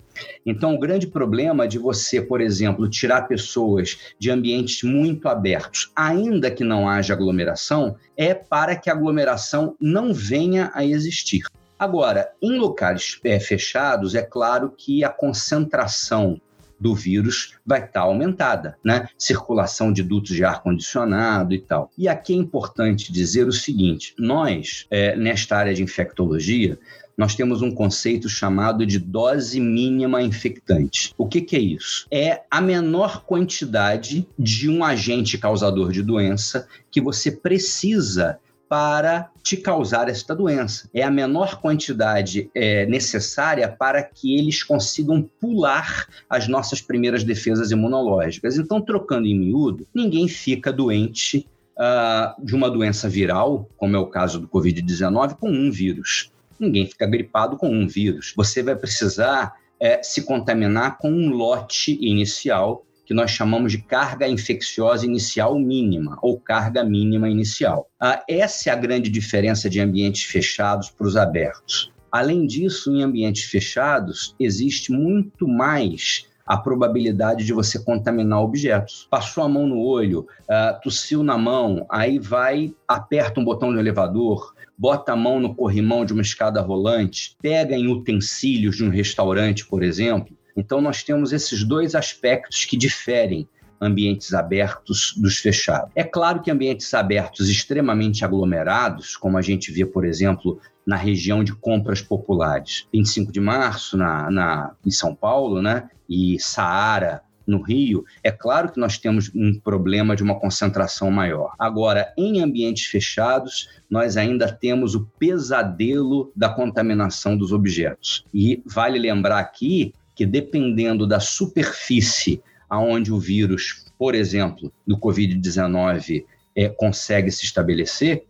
Então, 0.45 0.75
o 0.75 0.79
grande 0.79 1.07
problema 1.07 1.67
de 1.67 1.79
você, 1.79 2.21
por 2.21 2.41
exemplo, 2.41 2.89
tirar 2.89 3.29
pessoas 3.29 3.99
de 4.19 4.31
ambientes 4.31 4.83
muito 4.83 5.29
abertos, 5.29 5.93
ainda 5.95 6.51
que 6.51 6.65
não 6.65 6.89
haja 6.89 7.15
aglomeração, 7.15 7.97
é 8.17 8.35
para 8.35 8.77
que 8.77 8.91
a 8.91 8.93
aglomeração 8.93 9.77
não 9.81 10.13
venha 10.13 10.71
a 10.75 10.85
existir. 10.85 11.45
Agora, 11.79 12.33
em 12.43 12.59
locais 12.59 13.21
é, 13.23 13.39
fechados, 13.39 14.17
é 14.17 14.23
claro 14.23 14.73
que 14.77 15.05
a 15.05 15.09
concentração 15.09 16.41
do 16.79 16.95
vírus 16.95 17.55
vai 17.65 17.81
estar 17.81 17.93
tá 17.93 18.01
aumentada, 18.01 18.77
né? 18.85 19.09
Circulação 19.19 19.93
de 19.93 20.03
dutos 20.03 20.35
de 20.35 20.45
ar 20.45 20.63
condicionado 20.63 21.55
e 21.55 21.59
tal. 21.59 21.91
E 21.97 22.09
aqui 22.09 22.33
é 22.33 22.37
importante 22.37 23.13
dizer 23.13 23.47
o 23.47 23.53
seguinte: 23.53 24.15
nós, 24.19 24.87
é, 24.91 25.17
nesta 25.17 25.57
área 25.57 25.75
de 25.75 25.83
infectologia, 25.83 26.79
nós 27.19 27.35
temos 27.35 27.63
um 27.63 27.73
conceito 27.73 28.29
chamado 28.29 28.87
de 28.87 29.01
dose 29.01 29.59
mínima 29.59 30.23
infectante. 30.23 31.13
O 31.19 31.27
que, 31.27 31.41
que, 31.41 31.57
é 31.57 31.59
isso? 31.59 32.07
É 32.13 32.43
a 32.49 32.61
menor 32.61 33.25
quantidade 33.25 34.29
de 34.39 34.71
um 34.71 34.85
agente 34.85 35.37
causador 35.37 35.91
de 35.91 36.01
doença 36.01 36.69
que 36.93 37.01
você 37.01 37.33
precisa 37.33 38.39
para 38.69 39.31
te 39.43 39.57
causar 39.57 40.09
esta 40.09 40.35
doença. 40.35 40.89
É 40.93 41.03
a 41.03 41.11
menor 41.11 41.61
quantidade 41.61 42.51
é, 42.55 42.85
necessária 42.87 43.69
para 43.69 44.03
que 44.03 44.37
eles 44.37 44.63
consigam 44.63 45.23
pular 45.41 46.07
as 46.29 46.47
nossas 46.47 46.81
primeiras 46.81 47.25
defesas 47.25 47.71
imunológicas. 47.71 48.59
Então, 48.59 48.81
trocando 48.81 49.27
em 49.27 49.39
miúdo, 49.39 49.87
ninguém 49.95 50.29
fica 50.29 50.73
doente 50.73 51.49
uh, 51.79 52.45
de 52.45 52.55
uma 52.55 52.71
doença 52.71 53.09
viral, 53.09 53.69
como 53.77 53.97
é 53.97 53.99
o 53.99 54.07
caso 54.07 54.39
do 54.39 54.49
Covid-19, 54.49 55.37
com 55.37 55.51
um 55.51 55.71
vírus. 55.71 56.31
Ninguém 56.59 56.87
fica 56.87 57.07
gripado 57.07 57.57
com 57.57 57.71
um 57.71 57.87
vírus. 57.87 58.35
Você 58.37 58.63
vai 58.63 58.77
precisar 58.77 59.55
é, 59.81 60.03
se 60.03 60.23
contaminar 60.23 60.99
com 60.99 61.11
um 61.11 61.31
lote 61.31 61.97
inicial 62.01 62.85
que 63.09 63.15
nós 63.15 63.31
chamamos 63.31 63.73
de 63.73 63.79
carga 63.79 64.29
infecciosa 64.29 65.07
inicial 65.07 65.59
mínima 65.59 66.19
ou 66.21 66.39
carga 66.39 66.85
mínima 66.85 67.27
inicial. 67.27 67.89
Ah, 67.99 68.23
essa 68.29 68.69
é 68.69 68.73
a 68.75 68.77
grande 68.77 69.09
diferença 69.09 69.71
de 69.71 69.81
ambientes 69.81 70.25
fechados 70.25 70.91
para 70.91 71.07
os 71.07 71.17
abertos. 71.17 71.91
Além 72.13 72.47
disso, 72.47 72.95
em 72.95 73.03
ambientes 73.03 73.45
fechados, 73.45 74.37
existe 74.39 74.93
muito 74.93 75.49
mais 75.49 76.27
a 76.45 76.59
probabilidade 76.59 77.47
de 77.47 77.53
você 77.55 77.79
contaminar 77.83 78.43
objetos. 78.43 79.09
Passou 79.11 79.43
a 79.43 79.49
mão 79.49 79.67
no 79.67 79.81
olho, 79.81 80.27
uh, 80.43 80.79
tossiu 80.83 81.23
na 81.23 81.39
mão, 81.39 81.87
aí 81.91 82.19
vai, 82.19 82.75
aperta 82.87 83.41
um 83.41 83.45
botão 83.45 83.73
do 83.73 83.81
elevador, 83.81 84.55
bota 84.77 85.13
a 85.13 85.17
mão 85.17 85.41
no 85.41 85.55
corrimão 85.55 86.05
de 86.05 86.13
uma 86.13 86.21
escada 86.21 86.61
rolante, 86.61 87.35
pega 87.41 87.75
em 87.75 87.89
utensílios 87.89 88.77
de 88.77 88.85
um 88.85 88.91
restaurante, 88.91 89.67
por 89.67 89.83
exemplo, 89.83 90.38
então, 90.59 90.81
nós 90.81 91.05
temos 91.05 91.33
esses 91.33 91.63
dois 91.63 91.95
aspectos 91.95 92.65
que 92.65 92.77
diferem 92.77 93.49
ambientes 93.81 94.35
abertos 94.35 95.15
dos 95.17 95.39
fechados. 95.39 95.93
É 95.95 96.03
claro 96.03 96.43
que 96.43 96.51
ambientes 96.51 96.93
abertos 96.95 97.49
extremamente 97.49 98.25
aglomerados, 98.25 99.17
como 99.17 99.39
a 99.39 99.43
gente 99.43 99.71
vê, 99.71 99.87
por 99.87 100.05
exemplo, 100.05 100.61
na 100.85 100.97
região 100.97 101.45
de 101.45 101.55
compras 101.55 102.03
populares, 102.03 102.89
25 102.93 103.31
de 103.31 103.39
março 103.39 103.97
na, 103.97 104.29
na, 104.33 104.73
em 104.85 104.91
São 104.91 105.15
Paulo, 105.15 105.63
né? 105.63 105.89
e 106.09 106.41
Saara 106.41 107.23
no 107.47 107.63
Rio, 107.63 108.05
é 108.23 108.31
claro 108.31 108.71
que 108.71 108.81
nós 108.81 108.99
temos 108.99 109.31
um 109.35 109.59
problema 109.59 110.17
de 110.17 110.23
uma 110.23 110.39
concentração 110.39 111.11
maior. 111.11 111.55
Agora, 111.59 112.13
em 112.19 112.43
ambientes 112.43 112.87
fechados, 112.87 113.69
nós 113.89 114.17
ainda 114.17 114.53
temos 114.53 114.95
o 114.95 115.07
pesadelo 115.19 116.31
da 116.35 116.49
contaminação 116.51 117.37
dos 117.37 117.53
objetos. 117.53 118.25
E 118.35 118.63
vale 118.67 118.99
lembrar 118.99 119.39
aqui 119.39 119.95
que 120.19 120.27
dependendo 120.27 121.07
da 121.07 121.21
superfície 121.21 122.43
aonde 122.69 123.13
o 123.13 123.21
vírus, 123.21 123.85
por 123.97 124.17
exemplo, 124.17 124.73
do 124.85 124.99
Covid-19 124.99 126.25
é, 126.57 126.69
consegue 126.69 127.31
se 127.31 127.45
estabelecer, 127.45 128.25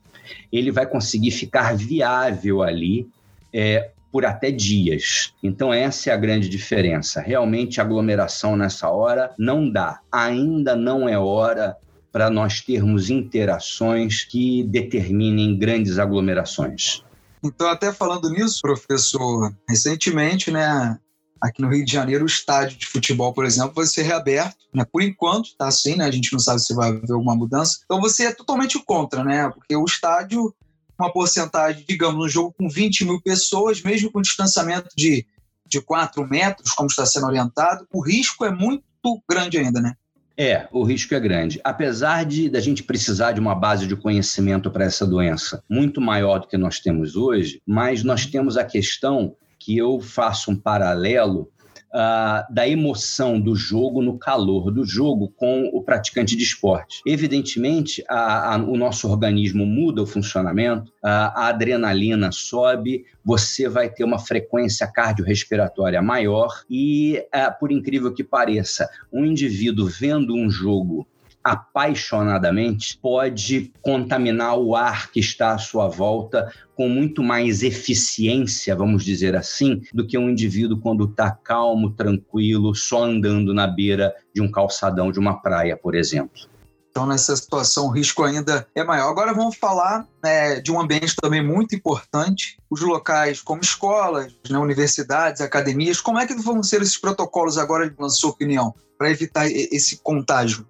ele 0.53 0.71
vai 0.71 0.87
conseguir 0.87 1.31
ficar 1.31 1.75
viável 1.75 2.63
ali 2.63 3.09
é, 3.51 3.91
por 4.13 4.27
até 4.27 4.51
dias. 4.51 5.33
Então, 5.43 5.73
essa 5.73 6.11
é 6.11 6.13
a 6.13 6.19
grande 6.19 6.51
diferença. 6.51 7.23
Realmente, 7.23 7.81
aglomeração 7.81 8.55
nessa 8.55 8.91
hora 8.91 9.33
não 9.39 9.71
dá. 9.71 10.01
Ainda 10.13 10.77
não 10.77 11.09
é 11.09 11.19
hora 11.19 11.75
para 12.13 12.29
nós 12.29 12.61
termos 12.61 13.09
interações 13.09 14.25
que 14.25 14.63
determinem 14.65 15.59
grandes 15.59 15.99
aglomerações. 15.99 17.03
Então, 17.43 17.67
até 17.71 17.91
falando 17.95 18.29
nisso, 18.29 18.61
professor, 18.61 19.55
recentemente, 19.67 20.51
né, 20.51 20.99
Aqui 21.41 21.63
no 21.63 21.69
Rio 21.69 21.85
de 21.85 21.93
Janeiro, 21.93 22.25
o 22.25 22.27
estádio 22.27 22.77
de 22.77 22.87
futebol, 22.87 23.33
por 23.33 23.45
exemplo, 23.45 23.75
vai 23.75 23.87
ser 23.87 24.03
reaberto, 24.03 24.57
né? 24.75 24.85
Por 24.91 25.03
enquanto, 25.03 25.47
está 25.47 25.69
assim, 25.69 25.97
né? 25.97 26.05
A 26.05 26.11
gente 26.11 26.33
não 26.33 26.41
sabe 26.41 26.61
se 26.61 26.75
vai 26.75 26.91
haver 26.91 27.13
alguma 27.13 27.37
mudança. 27.37 27.79
Então 27.85 28.01
você 28.01 28.27
é 28.27 28.33
totalmente 28.33 28.79
contra, 28.85 29.25
né? 29.25 29.49
Porque 29.51 29.77
o 29.77 29.85
estádio, 29.85 30.55
uma 30.99 31.13
porcentagem, 31.13 31.85
digamos, 31.89 32.25
um 32.25 32.29
jogo 32.29 32.55
com 32.59 32.69
20 32.69 33.05
mil 33.05 33.21
pessoas, 33.23 33.83
mesmo 33.83 34.11
com 34.11 34.21
distanciamento 34.21 34.89
de, 34.97 35.27
de 35.67 35.81
4 35.81 36.27
metros, 36.29 36.73
como 36.73 36.89
está 36.89 37.07
sendo 37.07 37.27
orientado, 37.27 37.87
o 37.93 38.01
risco 38.01 38.45
é 38.45 38.51
muito 38.51 38.83
grande 39.29 39.59
ainda, 39.59 39.81
né? 39.81 39.95
É, 40.41 40.69
o 40.71 40.85
risco 40.85 41.13
é 41.17 41.21
grande. 41.21 41.61
Apesar 41.65 42.25
de 42.25 42.49
da 42.49 42.61
gente 42.61 42.85
precisar 42.85 43.33
de 43.33 43.41
uma 43.41 43.57
base 43.57 43.89
de 43.89 43.97
conhecimento 43.97 44.71
para 44.71 44.85
essa 44.85 45.05
doença 45.05 45.65
muito 45.69 46.01
maior 46.01 46.39
do 46.39 46.47
que 46.47 46.57
nós 46.57 46.79
temos 46.79 47.17
hoje, 47.17 47.61
mas 47.67 48.05
nós 48.05 48.25
temos 48.25 48.57
a 48.57 48.63
questão 48.63 49.35
que 49.69 49.77
eu 49.77 50.01
faço 50.01 50.51
um 50.51 50.57
paralelo 50.57 51.53
uh, 51.93 52.51
da 52.51 52.67
emoção 52.67 53.39
do 53.39 53.55
jogo 53.55 54.01
no 54.01 54.19
calor 54.19 54.71
do 54.71 54.83
jogo 54.83 55.31
com 55.37 55.69
o 55.75 55.83
praticante 55.83 56.35
de 56.35 56.43
esporte. 56.43 57.03
Evidentemente, 57.07 58.03
a, 58.09 58.55
a, 58.55 58.57
o 58.57 58.79
nosso 58.79 59.07
organismo 59.07 59.67
muda 59.67 60.03
o 60.03 60.07
funcionamento, 60.07 60.91
a, 61.05 61.43
a 61.43 61.49
adrenalina 61.49 62.33
sobe, 62.33 63.05
você 63.23 63.69
vai 63.69 63.91
ter 63.91 64.05
uma 64.05 64.19
frequência 64.19 64.87
cardiorrespiratória 64.87 66.01
maior 66.01 66.63
e, 66.71 67.23
uh, 67.27 67.59
por 67.61 67.71
incrível 67.71 68.15
que 68.15 68.25
pareça, 68.25 68.89
um 69.13 69.23
indivíduo 69.23 69.87
vendo 69.87 70.35
um 70.35 70.49
jogo 70.49 71.07
apaixonadamente 71.43 72.99
pode 73.01 73.73
contaminar 73.81 74.59
o 74.59 74.77
ar 74.77 75.11
que 75.11 75.21
está 75.21 75.53
à 75.53 75.59
sua 75.59 75.89
volta 75.89 76.53
com 76.77 76.89
muito 76.89 77.23
mais 77.23 77.63
eficiência, 77.63 78.77
vamos 78.77 79.05
dizer 79.05 79.35
assim, 79.35 79.83
do 79.93 80.07
que 80.07 80.19
um 80.19 80.31
indivíduo 80.31 80.79
quando 80.81 81.05
está 81.05 81.31
calmo, 81.31 81.91
tranquilo, 81.91 82.75
só 82.75 83.05
andando 83.05 83.53
na 83.53 83.67
beira 83.67 84.15
de 84.35 84.41
um 84.41 84.51
calçadão 84.51 85.11
de 85.11 85.19
uma 85.19 85.41
praia, 85.41 85.77
por 85.77 85.95
exemplo. 85.95 86.49
Então, 86.91 87.07
nessa 87.07 87.37
situação, 87.37 87.87
o 87.87 87.91
risco 87.91 88.25
ainda 88.25 88.67
é 88.75 88.83
maior. 88.83 89.09
Agora, 89.09 89.33
vamos 89.33 89.57
falar 89.57 90.07
né, 90.23 90.61
de 90.61 90.73
um 90.73 90.81
ambiente 90.81 91.15
também 91.15 91.45
muito 91.45 91.75
importante, 91.75 92.59
os 92.69 92.81
locais 92.81 93.41
como 93.41 93.61
escolas, 93.61 94.35
né, 94.51 94.59
universidades, 94.59 95.41
academias. 95.41 96.01
Como 96.01 96.19
é 96.19 96.27
que 96.27 96.35
vão 96.35 96.63
ser 96.63 96.83
esses 96.83 96.99
protocolos 96.99 97.57
agora, 97.57 97.95
na 97.99 98.09
sua 98.09 98.31
opinião, 98.31 98.75
para 98.99 99.11
evitar 99.11 99.47
esse 99.47 99.99
contágio? 99.99 100.67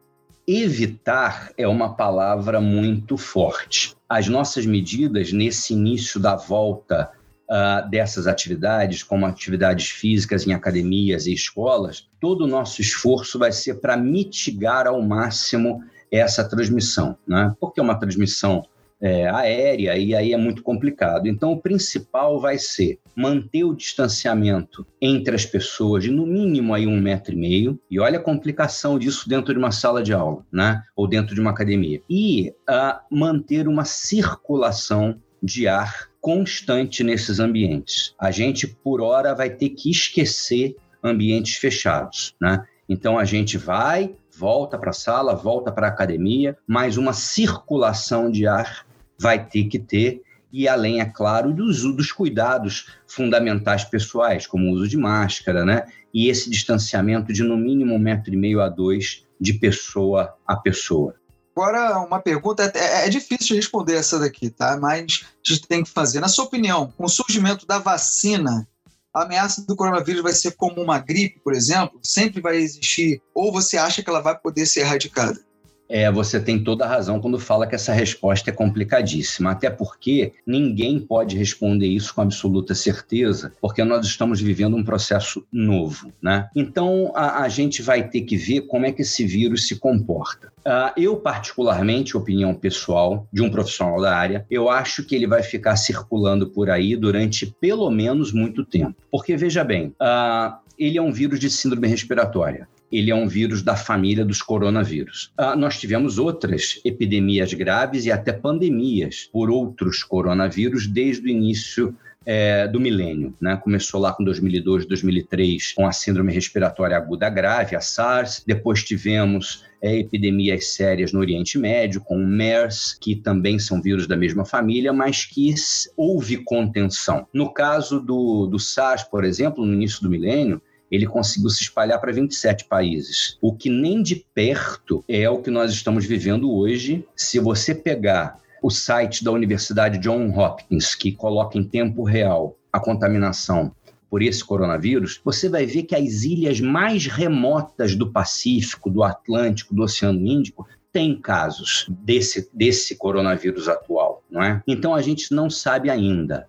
Evitar 0.50 1.52
é 1.58 1.68
uma 1.68 1.94
palavra 1.94 2.58
muito 2.58 3.18
forte. 3.18 3.94
As 4.08 4.28
nossas 4.28 4.64
medidas 4.64 5.30
nesse 5.30 5.74
início 5.74 6.18
da 6.18 6.36
volta 6.36 7.12
uh, 7.50 7.86
dessas 7.90 8.26
atividades, 8.26 9.02
como 9.02 9.26
atividades 9.26 9.90
físicas 9.90 10.46
em 10.46 10.54
academias 10.54 11.26
e 11.26 11.34
escolas, 11.34 12.08
todo 12.18 12.44
o 12.44 12.46
nosso 12.46 12.80
esforço 12.80 13.38
vai 13.38 13.52
ser 13.52 13.74
para 13.74 13.94
mitigar 13.94 14.86
ao 14.86 15.02
máximo 15.02 15.84
essa 16.10 16.42
transmissão, 16.42 17.18
né? 17.26 17.54
porque 17.60 17.78
é 17.78 17.82
uma 17.82 18.00
transmissão 18.00 18.64
é, 19.00 19.28
aérea 19.28 19.96
e 19.96 20.14
aí 20.14 20.32
é 20.32 20.36
muito 20.36 20.62
complicado. 20.62 21.28
Então, 21.28 21.52
o 21.52 21.60
principal 21.60 22.40
vai 22.40 22.58
ser 22.58 22.98
manter 23.14 23.64
o 23.64 23.74
distanciamento 23.74 24.86
entre 25.00 25.34
as 25.34 25.44
pessoas 25.44 26.04
de 26.04 26.10
no 26.10 26.26
mínimo 26.26 26.74
aí 26.74 26.86
um 26.86 27.00
metro 27.00 27.32
e 27.32 27.36
meio. 27.36 27.80
E 27.90 27.98
olha 27.98 28.18
a 28.18 28.22
complicação 28.22 28.98
disso 28.98 29.28
dentro 29.28 29.52
de 29.52 29.58
uma 29.58 29.72
sala 29.72 30.02
de 30.02 30.12
aula, 30.12 30.44
né? 30.52 30.82
Ou 30.96 31.06
dentro 31.06 31.34
de 31.34 31.40
uma 31.40 31.50
academia. 31.50 32.00
E 32.08 32.52
uh, 32.68 32.98
manter 33.10 33.68
uma 33.68 33.84
circulação 33.84 35.20
de 35.42 35.68
ar 35.68 36.08
constante 36.20 37.04
nesses 37.04 37.38
ambientes. 37.38 38.14
A 38.18 38.30
gente, 38.30 38.66
por 38.66 39.00
hora, 39.00 39.34
vai 39.34 39.50
ter 39.50 39.70
que 39.70 39.90
esquecer 39.90 40.76
ambientes 41.02 41.54
fechados, 41.54 42.34
né? 42.40 42.64
Então 42.88 43.18
a 43.18 43.24
gente 43.24 43.58
vai, 43.58 44.14
volta 44.36 44.78
para 44.78 44.90
a 44.90 44.94
sala, 44.94 45.34
volta 45.34 45.70
para 45.70 45.86
a 45.86 45.90
academia, 45.90 46.56
mas 46.66 46.96
uma 46.96 47.12
circulação 47.12 48.30
de 48.30 48.46
ar 48.46 48.87
vai 49.18 49.44
ter 49.44 49.64
que 49.64 49.78
ter, 49.78 50.22
e 50.52 50.66
além, 50.66 51.00
é 51.00 51.04
claro, 51.04 51.52
dos, 51.52 51.82
dos 51.82 52.10
cuidados 52.10 52.86
fundamentais 53.06 53.84
pessoais, 53.84 54.46
como 54.46 54.68
o 54.68 54.72
uso 54.72 54.88
de 54.88 54.96
máscara, 54.96 55.64
né? 55.64 55.86
E 56.12 56.28
esse 56.28 56.48
distanciamento 56.48 57.32
de 57.32 57.42
no 57.42 57.56
mínimo 57.56 57.94
um 57.94 57.98
metro 57.98 58.32
e 58.32 58.36
meio 58.36 58.60
a 58.60 58.68
dois 58.68 59.26
de 59.40 59.52
pessoa 59.52 60.34
a 60.46 60.56
pessoa. 60.56 61.14
Agora, 61.54 61.98
uma 62.00 62.20
pergunta, 62.20 62.70
é, 62.74 63.06
é 63.06 63.08
difícil 63.08 63.48
de 63.48 63.56
responder 63.56 63.94
essa 63.94 64.18
daqui, 64.18 64.48
tá? 64.48 64.78
Mas 64.80 65.24
a 65.24 65.52
gente 65.52 65.66
tem 65.66 65.82
que 65.82 65.90
fazer. 65.90 66.20
Na 66.20 66.28
sua 66.28 66.44
opinião, 66.44 66.92
com 66.96 67.04
o 67.04 67.08
surgimento 67.08 67.66
da 67.66 67.78
vacina, 67.78 68.66
a 69.12 69.24
ameaça 69.24 69.66
do 69.66 69.74
coronavírus 69.74 70.22
vai 70.22 70.32
ser 70.32 70.52
como 70.52 70.80
uma 70.80 70.98
gripe, 70.98 71.40
por 71.40 71.52
exemplo? 71.52 71.98
Sempre 72.02 72.40
vai 72.40 72.56
existir? 72.56 73.20
Ou 73.34 73.52
você 73.52 73.76
acha 73.76 74.02
que 74.02 74.08
ela 74.08 74.20
vai 74.20 74.38
poder 74.38 74.66
ser 74.66 74.80
erradicada? 74.80 75.40
É, 75.88 76.10
você 76.10 76.38
tem 76.38 76.62
toda 76.62 76.84
a 76.84 76.88
razão 76.88 77.20
quando 77.20 77.38
fala 77.38 77.66
que 77.66 77.74
essa 77.74 77.92
resposta 77.92 78.50
é 78.50 78.52
complicadíssima, 78.52 79.50
até 79.50 79.70
porque 79.70 80.32
ninguém 80.46 80.98
pode 81.00 81.36
responder 81.36 81.86
isso 81.86 82.14
com 82.14 82.20
absoluta 82.20 82.74
certeza, 82.74 83.52
porque 83.60 83.82
nós 83.84 84.06
estamos 84.06 84.40
vivendo 84.40 84.76
um 84.76 84.84
processo 84.84 85.46
novo, 85.52 86.12
né? 86.20 86.48
Então 86.54 87.12
a, 87.14 87.42
a 87.42 87.48
gente 87.48 87.82
vai 87.82 88.08
ter 88.08 88.22
que 88.22 88.36
ver 88.36 88.62
como 88.62 88.86
é 88.86 88.92
que 88.92 89.02
esse 89.02 89.24
vírus 89.26 89.66
se 89.66 89.76
comporta. 89.76 90.52
Uh, 90.58 90.92
eu, 90.96 91.16
particularmente, 91.16 92.16
opinião 92.16 92.54
pessoal 92.54 93.26
de 93.32 93.42
um 93.42 93.50
profissional 93.50 94.00
da 94.00 94.14
área, 94.14 94.44
eu 94.50 94.68
acho 94.68 95.02
que 95.02 95.14
ele 95.14 95.26
vai 95.26 95.42
ficar 95.42 95.76
circulando 95.76 96.50
por 96.50 96.68
aí 96.68 96.94
durante 96.94 97.46
pelo 97.58 97.90
menos 97.90 98.32
muito 98.32 98.64
tempo. 98.64 98.94
Porque, 99.10 99.36
veja 99.36 99.64
bem, 99.64 99.94
uh, 100.00 100.58
ele 100.78 100.98
é 100.98 101.02
um 101.02 101.12
vírus 101.12 101.40
de 101.40 101.50
síndrome 101.50 101.88
respiratória. 101.88 102.68
Ele 102.90 103.10
é 103.10 103.14
um 103.14 103.28
vírus 103.28 103.62
da 103.62 103.76
família 103.76 104.24
dos 104.24 104.42
coronavírus. 104.42 105.30
Ah, 105.36 105.54
nós 105.54 105.78
tivemos 105.78 106.18
outras 106.18 106.80
epidemias 106.84 107.52
graves 107.52 108.06
e 108.06 108.10
até 108.10 108.32
pandemias 108.32 109.28
por 109.32 109.50
outros 109.50 110.02
coronavírus 110.02 110.86
desde 110.86 111.26
o 111.26 111.30
início 111.30 111.94
é, 112.24 112.68
do 112.68 112.78
milênio. 112.78 113.34
Né? 113.40 113.56
Começou 113.56 113.98
lá 113.98 114.12
com 114.12 114.22
2002, 114.22 114.86
2003, 114.86 115.72
com 115.72 115.86
a 115.86 115.92
síndrome 115.92 116.32
respiratória 116.32 116.96
aguda 116.96 117.30
grave, 117.30 117.74
a 117.74 117.80
SARS. 117.80 118.42
Depois 118.46 118.84
tivemos 118.84 119.64
é, 119.80 119.96
epidemias 119.96 120.74
sérias 120.74 121.10
no 121.10 121.20
Oriente 121.20 121.58
Médio, 121.58 122.02
com 122.02 122.16
o 122.16 122.26
MERS, 122.26 122.98
que 123.00 123.16
também 123.16 123.58
são 123.58 123.80
vírus 123.80 124.06
da 124.06 124.16
mesma 124.16 124.44
família, 124.44 124.92
mas 124.92 125.24
que 125.24 125.54
houve 125.96 126.36
contenção. 126.38 127.26
No 127.32 127.52
caso 127.52 128.00
do, 128.00 128.46
do 128.46 128.58
SARS, 128.58 129.04
por 129.04 129.24
exemplo, 129.24 129.64
no 129.64 129.72
início 129.72 130.02
do 130.02 130.10
milênio, 130.10 130.60
ele 130.90 131.06
conseguiu 131.06 131.50
se 131.50 131.62
espalhar 131.62 132.00
para 132.00 132.12
27 132.12 132.64
países. 132.64 133.36
O 133.40 133.54
que 133.54 133.68
nem 133.68 134.02
de 134.02 134.24
perto 134.34 135.04
é 135.08 135.28
o 135.28 135.42
que 135.42 135.50
nós 135.50 135.72
estamos 135.72 136.06
vivendo 136.06 136.52
hoje. 136.52 137.04
Se 137.14 137.38
você 137.38 137.74
pegar 137.74 138.38
o 138.62 138.70
site 138.70 139.22
da 139.22 139.30
Universidade 139.30 139.98
John 139.98 140.30
Hopkins, 140.36 140.94
que 140.94 141.12
coloca 141.12 141.58
em 141.58 141.64
tempo 141.64 142.02
real 142.02 142.56
a 142.72 142.80
contaminação 142.80 143.72
por 144.10 144.22
esse 144.22 144.42
coronavírus, 144.42 145.20
você 145.22 145.48
vai 145.48 145.66
ver 145.66 145.82
que 145.82 145.94
as 145.94 146.22
ilhas 146.22 146.60
mais 146.60 147.06
remotas 147.06 147.94
do 147.94 148.10
Pacífico, 148.10 148.90
do 148.90 149.02
Atlântico, 149.02 149.74
do 149.74 149.82
Oceano 149.82 150.26
Índico 150.26 150.66
têm 150.90 151.20
casos 151.20 151.86
desse, 151.90 152.48
desse 152.52 152.96
coronavírus 152.96 153.68
atual, 153.68 154.24
não 154.30 154.42
é? 154.42 154.62
Então 154.66 154.94
a 154.94 155.02
gente 155.02 155.34
não 155.34 155.50
sabe 155.50 155.90
ainda 155.90 156.46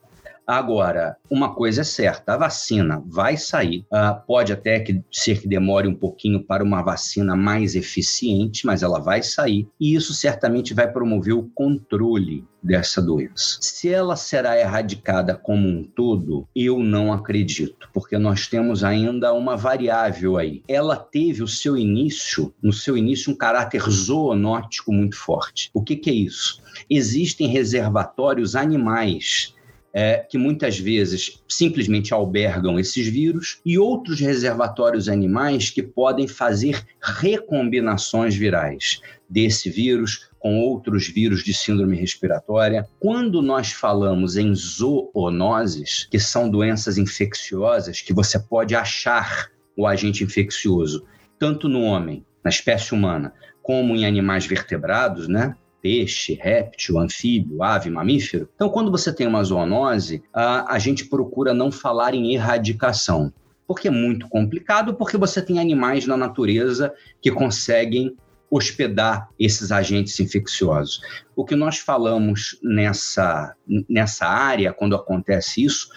Agora, 0.49 1.15
uma 1.29 1.53
coisa 1.53 1.81
é 1.81 1.83
certa, 1.83 2.33
a 2.33 2.37
vacina 2.37 3.03
vai 3.05 3.37
sair. 3.37 3.81
Uh, 3.81 4.19
pode 4.25 4.51
até 4.51 4.79
que, 4.79 4.99
ser 5.11 5.39
que 5.39 5.47
demore 5.47 5.87
um 5.87 5.93
pouquinho 5.93 6.43
para 6.43 6.63
uma 6.63 6.81
vacina 6.81 7.35
mais 7.35 7.75
eficiente, 7.75 8.65
mas 8.65 8.81
ela 8.81 8.99
vai 8.99 9.21
sair. 9.21 9.67
E 9.79 9.93
isso 9.93 10.11
certamente 10.11 10.73
vai 10.73 10.91
promover 10.91 11.35
o 11.35 11.47
controle 11.53 12.43
dessa 12.63 12.99
doença. 12.99 13.59
Se 13.61 13.89
ela 13.89 14.15
será 14.15 14.59
erradicada 14.59 15.35
como 15.35 15.67
um 15.67 15.83
todo, 15.83 16.47
eu 16.55 16.79
não 16.79 17.13
acredito, 17.13 17.87
porque 17.93 18.17
nós 18.17 18.47
temos 18.47 18.83
ainda 18.83 19.31
uma 19.33 19.55
variável 19.55 20.35
aí. 20.35 20.63
Ela 20.67 20.95
teve 20.95 21.43
o 21.43 21.47
seu 21.47 21.77
início, 21.77 22.51
no 22.59 22.73
seu 22.73 22.97
início, 22.97 23.31
um 23.31 23.37
caráter 23.37 23.83
zoonótico 23.87 24.91
muito 24.91 25.15
forte. 25.15 25.69
O 25.75 25.83
que, 25.83 25.95
que 25.95 26.09
é 26.09 26.13
isso? 26.13 26.59
Existem 26.89 27.47
reservatórios 27.47 28.55
animais 28.55 29.53
é, 29.93 30.25
que 30.29 30.38
muitas 30.38 30.77
vezes 30.77 31.41
simplesmente 31.48 32.13
albergam 32.13 32.79
esses 32.79 33.08
vírus, 33.08 33.60
e 33.65 33.77
outros 33.77 34.19
reservatórios 34.19 35.10
animais 35.10 35.69
que 35.69 35.81
podem 35.81 36.27
fazer 36.27 36.84
recombinações 37.01 38.36
virais 38.36 39.01
desse 39.29 39.69
vírus 39.69 40.29
com 40.39 40.60
outros 40.60 41.08
vírus 41.08 41.43
de 41.43 41.53
síndrome 41.53 41.98
respiratória. 41.98 42.88
Quando 43.00 43.41
nós 43.41 43.72
falamos 43.72 44.38
em 44.38 44.55
zoonoses, 44.55 46.08
que 46.10 46.19
são 46.19 46.50
doenças 46.50 46.98
infecciosas 46.98 48.01
que 48.01 48.13
você 48.13 48.39
pode 48.39 48.74
achar 48.75 49.50
o 49.75 49.86
agente 49.86 50.24
infeccioso, 50.24 51.05
tanto 51.38 51.67
no 51.67 51.81
homem, 51.81 52.25
na 52.43 52.50
espécie 52.50 52.93
humana, 52.93 53.34
como 53.62 53.96
em 53.96 54.05
animais 54.05 54.46
vertebrados, 54.46 55.27
né? 55.27 55.55
Peixe, 55.81 56.33
réptil, 56.33 57.00
anfíbio, 57.00 57.63
ave, 57.63 57.89
mamífero. 57.89 58.50
Então, 58.55 58.69
quando 58.69 58.91
você 58.91 59.13
tem 59.13 59.27
uma 59.27 59.43
zoonose, 59.43 60.24
a, 60.33 60.74
a 60.74 60.79
gente 60.79 61.05
procura 61.05 61.53
não 61.53 61.71
falar 61.71 62.13
em 62.13 62.33
erradicação, 62.33 63.31
porque 63.67 63.88
é 63.88 63.91
muito 63.91 64.27
complicado, 64.27 64.95
porque 64.95 65.17
você 65.17 65.41
tem 65.41 65.59
animais 65.59 66.05
na 66.05 66.17
natureza 66.17 66.93
que 67.21 67.31
conseguem 67.31 68.15
hospedar 68.50 69.29
esses 69.39 69.71
agentes 69.71 70.19
infecciosos. 70.19 71.01
O 71.36 71.45
que 71.45 71.55
nós 71.55 71.77
falamos 71.77 72.57
nessa, 72.63 73.55
nessa 73.88 74.25
área, 74.25 74.74
quando 74.74 74.95
acontece 74.95 75.63
isso, 75.63 75.89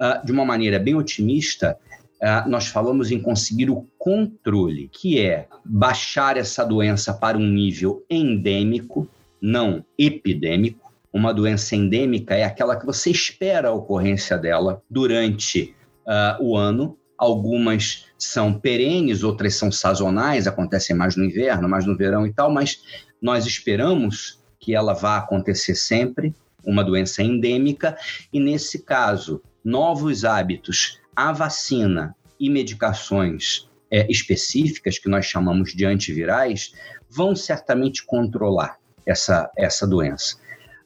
uh, 0.00 0.24
de 0.24 0.32
uma 0.32 0.44
maneira 0.44 0.78
bem 0.78 0.94
otimista, 0.94 1.76
uh, 2.22 2.48
nós 2.48 2.66
falamos 2.68 3.10
em 3.10 3.20
conseguir 3.20 3.70
o 3.70 3.86
controle, 3.98 4.88
que 4.88 5.20
é 5.20 5.48
baixar 5.64 6.36
essa 6.36 6.64
doença 6.64 7.12
para 7.12 7.36
um 7.36 7.46
nível 7.46 8.04
endêmico, 8.08 9.06
não 9.40 9.84
epidêmico. 9.98 10.92
Uma 11.12 11.32
doença 11.32 11.74
endêmica 11.74 12.34
é 12.34 12.44
aquela 12.44 12.76
que 12.76 12.86
você 12.86 13.10
espera 13.10 13.68
a 13.68 13.72
ocorrência 13.72 14.36
dela 14.36 14.82
durante 14.90 15.74
uh, 16.06 16.42
o 16.42 16.56
ano. 16.56 16.98
Algumas 17.16 18.06
são 18.16 18.52
perenes, 18.52 19.22
outras 19.22 19.54
são 19.54 19.72
sazonais, 19.72 20.46
acontecem 20.46 20.94
mais 20.94 21.16
no 21.16 21.24
inverno, 21.24 21.68
mais 21.68 21.84
no 21.84 21.96
verão 21.96 22.26
e 22.26 22.32
tal, 22.32 22.50
mas 22.50 22.82
nós 23.20 23.46
esperamos 23.46 24.40
que 24.60 24.74
ela 24.74 24.92
vá 24.92 25.16
acontecer 25.16 25.74
sempre, 25.74 26.34
uma 26.64 26.84
doença 26.84 27.22
endêmica, 27.22 27.96
e 28.32 28.38
nesse 28.38 28.84
caso, 28.84 29.42
novos 29.64 30.24
hábitos, 30.24 31.00
a 31.16 31.32
vacina 31.32 32.14
e 32.38 32.50
medicações 32.50 33.68
é, 33.90 34.06
específicas, 34.10 34.98
que 34.98 35.08
nós 35.08 35.26
chamamos 35.26 35.72
de 35.72 35.84
antivirais, 35.84 36.72
vão 37.10 37.34
certamente 37.34 38.04
controlar 38.04 38.78
essa, 39.08 39.50
essa 39.56 39.86
doença. 39.86 40.36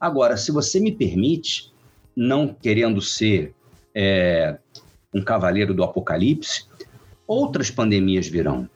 Agora, 0.00 0.37
se 0.37 0.50
você 0.50 0.80
me 0.80 0.92
permite, 0.92 1.72
não 2.16 2.48
querendo 2.54 3.00
ser 3.00 3.54
é, 3.94 4.56
um 5.12 5.22
cavaleiro 5.22 5.74
do 5.74 5.82
apocalipse, 5.82 6.66
outras 7.26 7.70
pandemias 7.70 8.26
virão. 8.26 8.68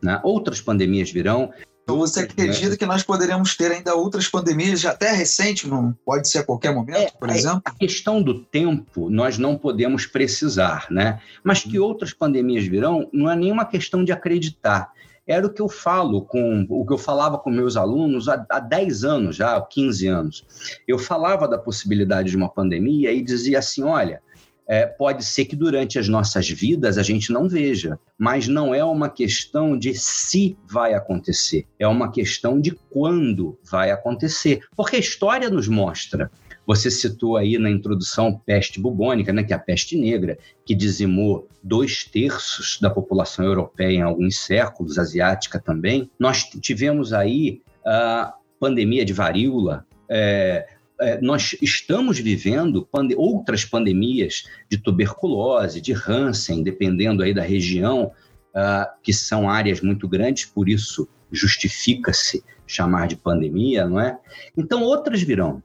Né? 0.00 0.20
Outras 0.22 0.60
pandemias 0.60 1.10
virão. 1.10 1.52
Então 1.82 1.98
você 1.98 2.20
acredita 2.20 2.76
que 2.76 2.86
nós 2.86 3.02
poderemos 3.02 3.56
ter 3.56 3.72
ainda 3.72 3.94
outras 3.94 4.28
pandemias, 4.28 4.84
até 4.84 5.10
recente, 5.12 5.68
não 5.68 5.92
pode 6.04 6.28
ser 6.28 6.38
a 6.38 6.44
qualquer 6.44 6.72
momento, 6.72 6.96
é, 6.96 7.10
por 7.10 7.28
exemplo? 7.28 7.62
A 7.64 7.72
questão 7.72 8.22
do 8.22 8.40
tempo 8.44 9.10
nós 9.10 9.36
não 9.36 9.58
podemos 9.58 10.06
precisar, 10.06 10.86
né? 10.90 11.20
Mas 11.42 11.62
que 11.62 11.80
uhum. 11.80 11.86
outras 11.86 12.12
pandemias 12.12 12.64
virão 12.64 13.08
não 13.12 13.28
é 13.28 13.34
nenhuma 13.34 13.64
questão 13.64 14.04
de 14.04 14.12
acreditar 14.12 14.92
era 15.26 15.46
o 15.46 15.52
que 15.52 15.62
eu 15.62 15.68
falo 15.68 16.22
com 16.22 16.66
o 16.68 16.84
que 16.84 16.92
eu 16.92 16.98
falava 16.98 17.38
com 17.38 17.50
meus 17.50 17.76
alunos 17.76 18.28
há, 18.28 18.44
há 18.48 18.60
10 18.60 19.04
anos 19.04 19.36
já, 19.36 19.60
15 19.60 20.06
anos. 20.08 20.46
Eu 20.86 20.98
falava 20.98 21.46
da 21.46 21.58
possibilidade 21.58 22.30
de 22.30 22.36
uma 22.36 22.48
pandemia 22.48 23.12
e 23.12 23.22
dizia 23.22 23.60
assim: 23.60 23.82
olha, 23.82 24.20
é, 24.66 24.86
pode 24.86 25.24
ser 25.24 25.44
que 25.44 25.56
durante 25.56 25.98
as 25.98 26.08
nossas 26.08 26.48
vidas 26.48 26.96
a 26.98 27.02
gente 27.02 27.32
não 27.32 27.48
veja, 27.48 27.98
mas 28.16 28.48
não 28.48 28.74
é 28.74 28.84
uma 28.84 29.08
questão 29.08 29.76
de 29.78 29.94
se 29.94 30.56
vai 30.66 30.94
acontecer, 30.94 31.66
é 31.78 31.86
uma 31.86 32.10
questão 32.10 32.60
de 32.60 32.72
quando 32.90 33.58
vai 33.70 33.90
acontecer. 33.90 34.60
Porque 34.76 34.96
a 34.96 35.00
história 35.00 35.50
nos 35.50 35.68
mostra 35.68 36.30
você 36.66 36.90
citou 36.90 37.36
aí 37.36 37.58
na 37.58 37.70
introdução 37.70 38.40
peste 38.46 38.80
bubônica, 38.80 39.32
né, 39.32 39.42
que 39.42 39.52
é 39.52 39.56
a 39.56 39.58
peste 39.58 39.96
negra, 39.96 40.38
que 40.64 40.74
dizimou 40.74 41.48
dois 41.62 42.04
terços 42.04 42.78
da 42.80 42.88
população 42.88 43.44
europeia 43.44 43.96
em 43.96 44.02
alguns 44.02 44.38
séculos, 44.38 44.98
asiática 44.98 45.58
também. 45.58 46.10
Nós 46.18 46.44
tivemos 46.44 47.12
aí 47.12 47.60
a 47.84 48.34
pandemia 48.60 49.04
de 49.04 49.12
varíola, 49.12 49.84
é, 50.08 50.66
é, 51.00 51.20
nós 51.20 51.56
estamos 51.60 52.20
vivendo 52.20 52.86
pande 52.86 53.14
outras 53.16 53.64
pandemias 53.64 54.44
de 54.68 54.78
tuberculose, 54.78 55.80
de 55.80 55.92
Hansen, 55.92 56.62
dependendo 56.62 57.24
aí 57.24 57.34
da 57.34 57.42
região, 57.42 58.12
uh, 58.54 58.86
que 59.02 59.12
são 59.12 59.50
áreas 59.50 59.80
muito 59.80 60.06
grandes, 60.06 60.44
por 60.44 60.68
isso 60.68 61.08
justifica-se 61.30 62.44
chamar 62.66 63.08
de 63.08 63.16
pandemia, 63.16 63.86
não 63.86 63.98
é? 63.98 64.16
Então 64.56 64.82
outras 64.82 65.22
virão. 65.22 65.62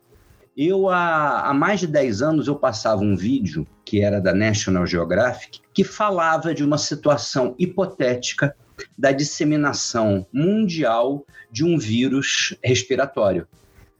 Eu, 0.57 0.89
há, 0.89 1.41
há 1.41 1.53
mais 1.53 1.81
de 1.81 1.85
10 1.85 2.23
anos, 2.23 2.47
eu 2.47 2.55
passava 2.55 3.03
um 3.03 3.15
vídeo, 3.15 3.67
que 3.85 4.01
era 4.01 4.19
da 4.19 4.33
National 4.33 4.87
Geographic, 4.87 5.61
que 5.71 5.83
falava 5.83 6.51
de 6.51 6.63
uma 6.63 6.79
situação 6.79 7.53
hipotética 7.59 8.55
da 8.97 9.11
disseminação 9.11 10.25
mundial 10.33 11.23
de 11.51 11.63
um 11.63 11.77
vírus 11.77 12.57
respiratório. 12.63 13.47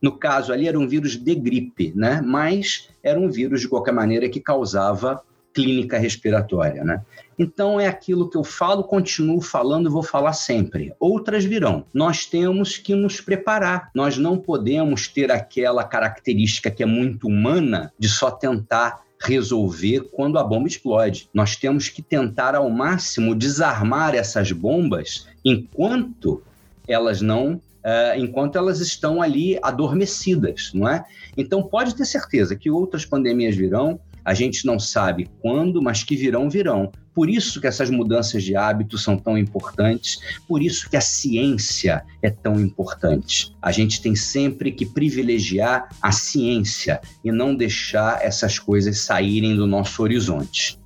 No 0.02 0.18
caso 0.18 0.52
ali 0.52 0.68
era 0.68 0.80
um 0.80 0.88
vírus 0.88 1.16
de 1.16 1.36
gripe, 1.36 1.94
né? 1.96 2.22
Mas 2.26 2.90
era 3.04 3.20
um 3.20 3.30
vírus 3.30 3.62
de 3.62 3.68
qualquer 3.68 3.94
maneira 3.94 4.28
que 4.28 4.40
causava 4.40 5.22
clínica 5.58 5.98
respiratória, 5.98 6.84
né? 6.84 7.02
Então 7.40 7.80
é 7.80 7.88
aquilo 7.88 8.30
que 8.30 8.38
eu 8.38 8.44
falo, 8.44 8.84
continuo 8.84 9.42
falando 9.42 9.90
vou 9.90 10.04
falar 10.04 10.34
sempre. 10.34 10.94
Outras 11.00 11.44
virão. 11.44 11.84
Nós 11.92 12.28
temos 12.28 12.78
que 12.78 12.94
nos 12.94 13.20
preparar. 13.20 13.90
Nós 13.94 14.20
não 14.20 14.38
podemos 14.38 15.08
ter 15.08 15.32
aquela 15.32 15.84
característica 15.84 16.70
que 16.70 16.84
é 16.84 16.86
muito 16.86 17.28
humana 17.28 17.92
de 17.98 18.08
só 18.08 18.30
tentar 18.30 19.02
resolver 19.20 20.02
quando 20.12 20.38
a 20.38 20.44
bomba 20.44 20.68
explode. 20.68 21.28
Nós 21.34 21.56
temos 21.56 21.90
que 21.90 22.04
tentar 22.04 22.54
ao 22.54 22.70
máximo 22.70 23.34
desarmar 23.34 24.14
essas 24.14 24.52
bombas 24.52 25.28
enquanto 25.44 26.44
elas 26.88 27.20
não 27.20 27.60
Uh, 27.78 28.20
enquanto 28.20 28.58
elas 28.58 28.82
estão 28.82 29.22
ali 29.22 29.58
adormecidas, 29.62 30.72
não 30.74 30.90
é? 30.90 31.06
Então 31.38 31.64
pode 31.64 31.96
ter 31.96 32.04
certeza 32.04 32.54
que 32.54 32.70
outras 32.70 33.06
pandemias 33.06 33.56
virão, 33.56 33.98
A 34.28 34.34
gente 34.34 34.66
não 34.66 34.78
sabe 34.78 35.30
quando, 35.42 35.82
mas 35.82 36.04
que 36.04 36.14
virão, 36.14 36.50
virão. 36.50 36.92
Por 37.16 37.30
isso 37.30 37.62
que 37.62 37.66
essas 37.66 37.90
mudanças 37.90 38.44
de 38.44 38.58
hábitos 38.58 39.02
são 39.02 39.18
tão 39.18 39.38
importantes, 39.38 40.20
por 40.46 40.62
isso 40.62 40.90
que 40.90 40.98
a 40.98 41.02
ciência 41.02 42.04
é 42.22 42.30
tão 42.30 42.60
importante. 42.60 43.56
A 43.62 43.72
gente 43.72 44.02
tem 44.02 44.18
sempre 44.18 44.74
que 44.74 44.86
privilegiar 44.86 45.88
a 46.02 46.12
ciência 46.12 47.00
e 47.24 47.32
não 47.32 47.56
deixar 47.56 48.22
essas 48.22 48.60
coisas 48.60 49.00
saírem 49.00 49.56
do 49.56 49.66
nosso 49.66 50.04
horizonte. 50.04 50.78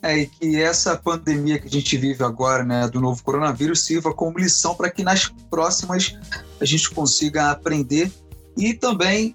É, 0.00 0.20
e 0.20 0.26
que 0.26 0.62
essa 0.62 0.96
pandemia 0.96 1.58
que 1.58 1.66
a 1.66 1.70
gente 1.70 1.96
vive 1.96 2.22
agora, 2.22 2.62
né, 2.62 2.86
do 2.86 3.00
novo 3.00 3.24
coronavírus, 3.24 3.80
sirva 3.80 4.14
como 4.14 4.38
lição 4.38 4.72
para 4.76 4.88
que 4.88 5.02
nas 5.02 5.26
próximas 5.50 6.16
a 6.60 6.64
gente 6.64 6.88
consiga 6.90 7.50
aprender 7.50 8.08
e 8.56 8.72
também 8.72 9.34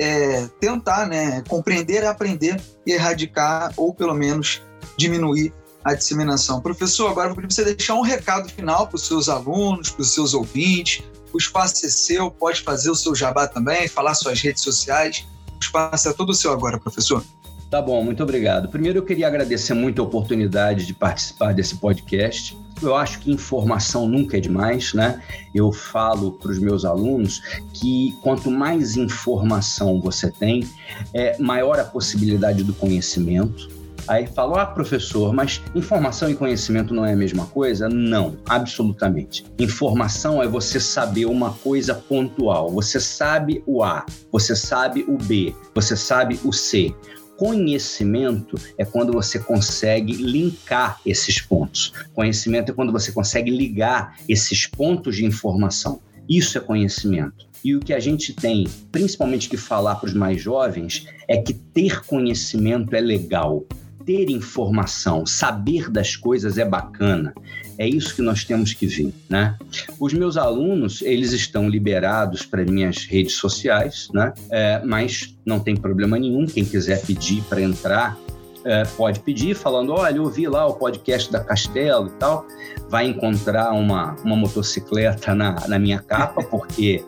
é, 0.00 0.48
tentar 0.58 1.06
né, 1.06 1.42
compreender, 1.46 2.06
aprender 2.06 2.58
e 2.86 2.92
erradicar, 2.92 3.70
ou 3.76 3.92
pelo 3.92 4.14
menos 4.14 4.62
diminuir 4.96 5.52
a 5.84 5.92
disseminação. 5.92 6.58
Professor, 6.62 7.10
agora 7.10 7.28
eu 7.28 7.34
vou 7.34 7.42
pedir 7.42 7.54
você 7.54 7.64
deixar 7.64 7.94
um 7.94 8.00
recado 8.00 8.48
final 8.48 8.86
para 8.86 8.96
os 8.96 9.06
seus 9.06 9.28
alunos, 9.28 9.90
para 9.90 10.00
os 10.00 10.14
seus 10.14 10.32
ouvintes. 10.32 11.04
O 11.34 11.38
espaço 11.38 11.84
é 11.84 11.88
seu, 11.90 12.30
pode 12.30 12.62
fazer 12.62 12.90
o 12.90 12.94
seu 12.94 13.14
jabá 13.14 13.46
também, 13.46 13.88
falar 13.88 14.14
suas 14.14 14.40
redes 14.40 14.62
sociais. 14.62 15.26
O 15.54 15.58
espaço 15.60 16.08
é 16.08 16.12
todo 16.14 16.32
seu 16.32 16.50
agora, 16.50 16.80
professor. 16.80 17.22
Tá 17.70 17.80
bom, 17.80 18.02
muito 18.02 18.20
obrigado. 18.20 18.68
Primeiro 18.68 18.98
eu 18.98 19.04
queria 19.04 19.28
agradecer 19.28 19.74
muito 19.74 20.02
a 20.02 20.04
oportunidade 20.04 20.84
de 20.84 20.92
participar 20.92 21.54
desse 21.54 21.76
podcast. 21.76 22.58
Eu 22.82 22.96
acho 22.96 23.20
que 23.20 23.30
informação 23.30 24.08
nunca 24.08 24.36
é 24.36 24.40
demais, 24.40 24.92
né? 24.92 25.22
Eu 25.54 25.70
falo 25.70 26.32
para 26.32 26.50
os 26.50 26.58
meus 26.58 26.84
alunos 26.84 27.40
que 27.72 28.16
quanto 28.22 28.50
mais 28.50 28.96
informação 28.96 30.00
você 30.00 30.32
tem, 30.32 30.68
é 31.14 31.40
maior 31.40 31.78
a 31.78 31.84
possibilidade 31.84 32.64
do 32.64 32.74
conhecimento. 32.74 33.68
Aí 34.08 34.26
falou, 34.26 34.56
ah, 34.56 34.66
professor, 34.66 35.32
mas 35.32 35.62
informação 35.72 36.28
e 36.28 36.34
conhecimento 36.34 36.92
não 36.92 37.04
é 37.04 37.12
a 37.12 37.16
mesma 37.16 37.46
coisa? 37.46 37.88
Não, 37.88 38.36
absolutamente. 38.48 39.44
Informação 39.60 40.42
é 40.42 40.48
você 40.48 40.80
saber 40.80 41.26
uma 41.26 41.52
coisa 41.52 41.94
pontual. 41.94 42.72
Você 42.72 42.98
sabe 42.98 43.62
o 43.64 43.84
A, 43.84 44.04
você 44.32 44.56
sabe 44.56 45.04
o 45.06 45.16
B, 45.16 45.54
você 45.72 45.94
sabe 45.94 46.40
o 46.42 46.52
C 46.52 46.92
conhecimento 47.40 48.60
é 48.76 48.84
quando 48.84 49.14
você 49.14 49.38
consegue 49.38 50.12
linkar 50.12 51.00
esses 51.06 51.40
pontos. 51.40 51.90
Conhecimento 52.12 52.70
é 52.70 52.74
quando 52.74 52.92
você 52.92 53.10
consegue 53.12 53.50
ligar 53.50 54.18
esses 54.28 54.66
pontos 54.66 55.16
de 55.16 55.24
informação. 55.24 56.02
Isso 56.28 56.58
é 56.58 56.60
conhecimento. 56.60 57.48
E 57.64 57.74
o 57.74 57.80
que 57.80 57.94
a 57.94 57.98
gente 57.98 58.34
tem, 58.34 58.68
principalmente 58.92 59.48
que 59.48 59.56
falar 59.56 59.94
para 59.94 60.08
os 60.08 60.12
mais 60.12 60.38
jovens, 60.38 61.06
é 61.26 61.38
que 61.38 61.54
ter 61.54 62.04
conhecimento 62.04 62.94
é 62.94 63.00
legal 63.00 63.64
ter 64.04 64.28
informação, 64.28 65.24
saber 65.24 65.90
das 65.90 66.16
coisas 66.16 66.58
é 66.58 66.64
bacana. 66.64 67.32
É 67.80 67.88
isso 67.88 68.14
que 68.14 68.20
nós 68.20 68.44
temos 68.44 68.74
que 68.74 68.86
ver, 68.86 69.10
né? 69.26 69.56
Os 69.98 70.12
meus 70.12 70.36
alunos, 70.36 71.00
eles 71.00 71.32
estão 71.32 71.66
liberados 71.66 72.44
para 72.44 72.62
minhas 72.62 73.06
redes 73.06 73.36
sociais, 73.36 74.10
né? 74.12 74.34
É, 74.50 74.82
mas 74.84 75.34
não 75.46 75.58
tem 75.58 75.74
problema 75.74 76.18
nenhum. 76.18 76.44
Quem 76.44 76.62
quiser 76.62 77.00
pedir 77.00 77.42
para 77.44 77.62
entrar, 77.62 78.18
é, 78.66 78.84
pode 78.84 79.20
pedir, 79.20 79.56
falando: 79.56 79.94
olha, 79.94 80.14
eu 80.14 80.24
ouvi 80.24 80.46
lá 80.46 80.66
o 80.66 80.74
podcast 80.74 81.32
da 81.32 81.42
Castelo 81.42 82.08
e 82.08 82.18
tal. 82.18 82.46
Vai 82.90 83.06
encontrar 83.06 83.72
uma, 83.72 84.14
uma 84.22 84.36
motocicleta 84.36 85.34
na, 85.34 85.66
na 85.66 85.78
minha 85.78 86.00
capa, 86.00 86.42
porque 86.52 87.02